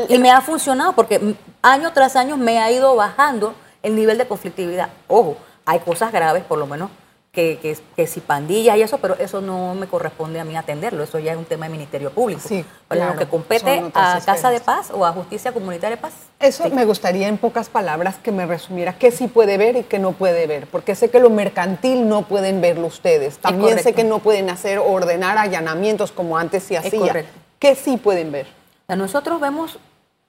y 0.09 0.17
me 0.17 0.31
ha 0.31 0.41
funcionado 0.41 0.93
porque 0.93 1.35
año 1.61 1.91
tras 1.93 2.15
año 2.15 2.37
me 2.37 2.59
ha 2.59 2.71
ido 2.71 2.95
bajando 2.95 3.55
el 3.81 3.95
nivel 3.95 4.17
de 4.17 4.27
conflictividad. 4.27 4.89
Ojo, 5.07 5.37
hay 5.65 5.79
cosas 5.79 6.11
graves, 6.11 6.43
por 6.43 6.59
lo 6.59 6.67
menos, 6.67 6.89
que, 7.31 7.77
que, 7.95 8.07
si 8.07 8.21
pandillas 8.21 8.75
y 8.77 8.81
eso, 8.81 8.97
pero 8.97 9.15
eso 9.19 9.39
no 9.39 9.75
me 9.75 9.87
corresponde 9.87 10.39
a 10.39 10.45
mí 10.45 10.55
atenderlo, 10.55 11.03
eso 11.03 11.19
ya 11.19 11.33
es 11.33 11.37
un 11.37 11.45
tema 11.45 11.67
de 11.67 11.71
Ministerio 11.71 12.09
Público. 12.09 12.41
Sí, 12.43 12.65
lo 12.89 13.15
que 13.15 13.27
compete 13.27 13.91
a 13.93 14.19
Casa 14.25 14.49
de 14.49 14.59
Paz 14.59 14.89
o 14.91 15.05
a 15.05 15.11
Justicia 15.11 15.51
Comunitaria 15.51 15.95
de 15.95 16.01
Paz. 16.01 16.13
Eso 16.39 16.67
me 16.69 16.85
gustaría 16.85 17.27
en 17.27 17.37
pocas 17.37 17.69
palabras 17.69 18.17
que 18.17 18.31
me 18.31 18.47
resumiera 18.47 18.97
qué 18.97 19.11
sí 19.11 19.27
puede 19.27 19.57
ver 19.57 19.75
y 19.77 19.83
qué 19.83 19.99
no 19.99 20.13
puede 20.13 20.47
ver, 20.47 20.65
porque 20.67 20.95
sé 20.95 21.09
que 21.09 21.19
lo 21.19 21.29
mercantil 21.29 22.07
no 22.07 22.23
pueden 22.23 22.61
verlo 22.61 22.87
ustedes, 22.87 23.37
también 23.37 23.77
sé 23.79 23.93
que 23.93 24.03
no 24.03 24.19
pueden 24.19 24.49
hacer 24.49 24.79
ordenar 24.79 25.37
allanamientos 25.37 26.11
como 26.11 26.37
antes 26.37 26.63
se 26.63 26.77
hacía. 26.77 27.25
¿Qué 27.59 27.75
sí 27.75 27.97
pueden 27.97 28.31
ver? 28.31 28.47
nosotros 28.87 29.39
vemos 29.39 29.77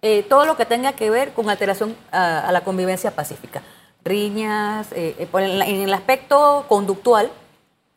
eh, 0.03 0.23
todo 0.29 0.45
lo 0.45 0.57
que 0.59 0.67
tenga 0.67 0.93
que 0.93 1.09
ver 1.09 1.33
con 1.33 1.49
alteración 1.49 1.97
a 2.13 2.51
la 2.53 2.61
convivencia 2.63 3.11
pacífica 3.11 3.63
riñas, 4.05 4.93
eh, 4.93 5.15
eh, 5.19 5.29
en, 5.35 5.81
el 5.83 5.93
aspecto 5.93 6.65
conductual, 6.69 7.31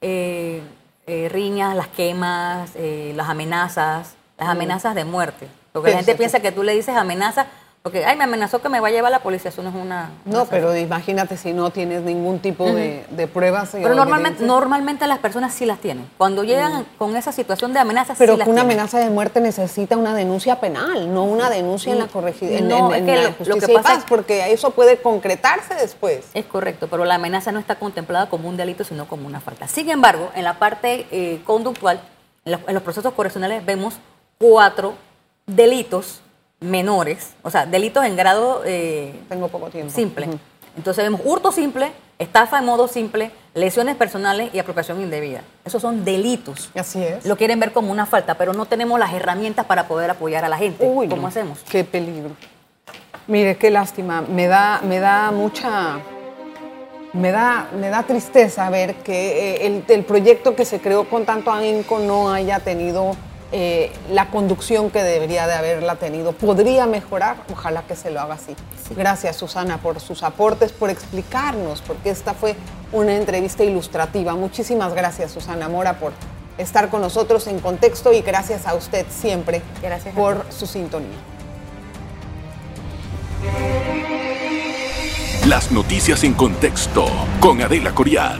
eh, 0.02 0.62
eh, 1.08 1.30
riñas, 1.30 1.76
las 1.76 1.88
quemas, 1.88 2.72
eh, 2.76 3.14
las 3.16 3.30
amenazas, 3.30 4.16
las 4.38 4.50
amenazas 4.50 4.96
de 4.96 5.06
muerte. 5.06 5.48
Porque 5.72 5.92
la 5.92 5.98
gente 5.98 6.14
sí, 6.14 6.18
piensa 6.18 6.38
sí. 6.38 6.44
que 6.44 6.52
tú 6.52 6.64
le 6.64 6.74
dices 6.74 6.96
amenaza, 6.96 7.48
porque, 7.84 8.06
ay, 8.06 8.16
me 8.16 8.24
amenazó 8.24 8.62
que 8.62 8.70
me 8.70 8.80
va 8.80 8.88
a 8.88 8.92
llevar 8.92 9.12
la 9.12 9.20
policía, 9.20 9.50
eso 9.50 9.62
no 9.62 9.68
es 9.68 9.76
una... 9.76 10.10
No, 10.24 10.44
una- 10.44 10.46
pero 10.50 10.74
imagínate 10.78 11.36
si 11.36 11.52
no 11.52 11.70
tienes 11.70 12.02
ningún 12.04 12.40
tipo 12.40 12.64
de, 12.72 13.06
de 13.10 13.28
pruebas. 13.28 13.72
Pero 13.74 13.94
normalmente, 13.94 14.42
normalmente 14.46 15.06
las 15.06 15.20
personas 15.20 15.54
sí 15.54 15.66
las 15.66 15.80
tienen. 15.80 16.10
Cuando 16.18 16.46
llegan 16.46 16.86
con 16.98 17.14
esa 17.18 17.34
situación 17.34 17.74
de 17.74 17.80
amenaza, 17.80 18.16
Pero 18.18 18.34
sí 18.36 18.40
las 18.40 18.48
una 18.48 18.62
tienen. 18.62 18.72
amenaza 18.80 19.00
de 19.00 19.10
muerte 19.10 19.42
necesita 19.42 19.98
una 19.98 20.16
denuncia 20.16 20.62
penal, 20.62 21.14
no 21.14 21.26
una 21.26 21.50
denuncia 21.50 21.92
en 21.92 22.00
la 22.00 22.08
corregida, 22.08 22.58
en, 22.58 22.70
No, 22.70 22.88
en- 22.88 22.94
es 22.94 23.00
en 23.00 23.06
que 23.06 23.16
la 23.18 23.22
lo- 23.24 23.28
lo 23.32 23.36
justicia 23.36 23.68
que 23.68 23.74
y 23.74 23.76
pasa 23.76 23.90
paz, 23.90 23.98
es- 23.98 24.04
porque 24.06 24.54
eso 24.54 24.70
puede 24.72 25.02
concretarse 25.02 25.76
después. 25.76 26.24
Es 26.34 26.46
correcto, 26.46 26.88
pero 26.90 27.04
la 27.04 27.16
amenaza 27.16 27.52
no 27.52 27.60
está 27.60 27.76
contemplada 27.76 28.30
como 28.30 28.48
un 28.48 28.56
delito, 28.56 28.86
sino 28.86 29.10
como 29.10 29.28
una 29.28 29.42
falta. 29.42 29.68
Sin 29.68 29.90
embargo, 29.90 30.32
en 30.36 30.46
la 30.46 30.54
parte 30.58 31.06
eh, 31.12 31.42
conductual, 31.46 32.00
en 32.46 32.54
los, 32.54 32.62
en 32.66 32.76
los 32.76 32.84
procesos 32.84 33.12
correccionales, 33.12 33.66
vemos 33.66 33.96
cuatro 34.40 34.94
delitos 35.46 36.22
menores, 36.64 37.34
o 37.44 37.50
sea, 37.50 37.66
delitos 37.66 38.04
en 38.06 38.16
grado 38.16 38.62
eh, 38.66 39.14
Tengo 39.30 39.48
poco 39.50 39.70
tiempo. 39.70 39.94
simple. 39.94 40.28
Entonces 40.76 41.04
vemos 41.04 41.22
hurto 41.24 41.52
simple, 41.52 41.92
estafa 42.18 42.58
en 42.58 42.66
modo 42.66 42.88
simple, 42.88 43.32
lesiones 43.54 43.96
personales 43.96 44.50
y 44.54 44.60
apropiación 44.60 45.02
indebida. 45.02 45.42
Esos 45.64 45.82
son 45.84 46.04
delitos. 46.04 46.72
Así 46.76 47.04
es. 47.04 47.26
Lo 47.26 47.38
quieren 47.38 47.60
ver 47.60 47.72
como 47.74 47.92
una 47.92 48.08
falta, 48.08 48.34
pero 48.36 48.54
no 48.54 48.66
tenemos 48.66 49.00
las 49.00 49.14
herramientas 49.14 49.68
para 49.68 49.88
poder 49.88 50.10
apoyar 50.10 50.44
a 50.46 50.50
la 50.50 50.58
gente. 50.58 50.84
Uy, 50.84 51.08
¿Cómo 51.08 51.22
no. 51.24 51.28
hacemos? 51.28 51.60
Qué 51.70 51.84
peligro. 51.84 52.32
Mire, 53.28 53.56
qué 53.58 53.70
lástima. 53.70 54.22
Me 54.24 54.48
da, 54.48 54.82
me 54.84 55.00
da 55.00 55.32
mucha. 55.32 56.00
Me 57.14 57.30
da, 57.32 57.70
me 57.80 57.90
da 57.90 58.02
tristeza 58.02 58.68
ver 58.72 58.96
que 58.96 59.58
eh, 59.58 59.68
el, 59.68 59.84
el 59.88 60.04
proyecto 60.04 60.56
que 60.56 60.66
se 60.66 60.80
creó 60.82 61.08
con 61.08 61.24
tanto 61.26 61.52
ahínco 61.52 62.00
no 62.00 62.32
haya 62.34 62.60
tenido 62.60 63.16
eh, 63.56 63.92
la 64.10 64.32
conducción 64.32 64.90
que 64.90 65.04
debería 65.04 65.46
de 65.46 65.54
haberla 65.54 65.96
tenido. 65.96 66.32
Podría 66.32 66.88
mejorar, 66.88 67.38
ojalá 67.52 67.84
que 67.84 67.96
se 67.96 68.10
lo 68.10 68.20
haga 68.20 68.34
así. 68.34 68.56
Gracias, 68.96 69.36
Susana, 69.36 69.78
por 69.78 70.00
sus 70.00 70.24
aportes, 70.24 70.72
por 70.72 70.90
explicarnos, 70.90 71.82
porque 71.82 72.10
esta 72.10 72.34
fue 72.34 72.56
una 72.92 73.16
entrevista 73.16 73.64
ilustrativa. 73.64 74.34
Muchísimas 74.34 74.96
gracias, 74.96 75.32
Susana 75.32 75.70
Mora, 75.70 76.00
por 76.00 76.14
estar 76.58 76.90
con 76.90 77.02
nosotros 77.02 77.46
en 77.46 77.60
contexto 77.60 78.12
y 78.12 78.22
gracias 78.22 78.66
a 78.66 78.74
usted 78.74 79.06
siempre 79.10 79.62
Gracias 79.84 80.16
por 80.16 80.46
su 80.52 80.66
sintonía. 80.66 81.10
Las 85.48 85.72
noticias 85.72 86.24
en 86.24 86.34
contexto 86.34 87.06
con 87.40 87.62
Adela 87.62 87.94
Coriad. 87.94 88.40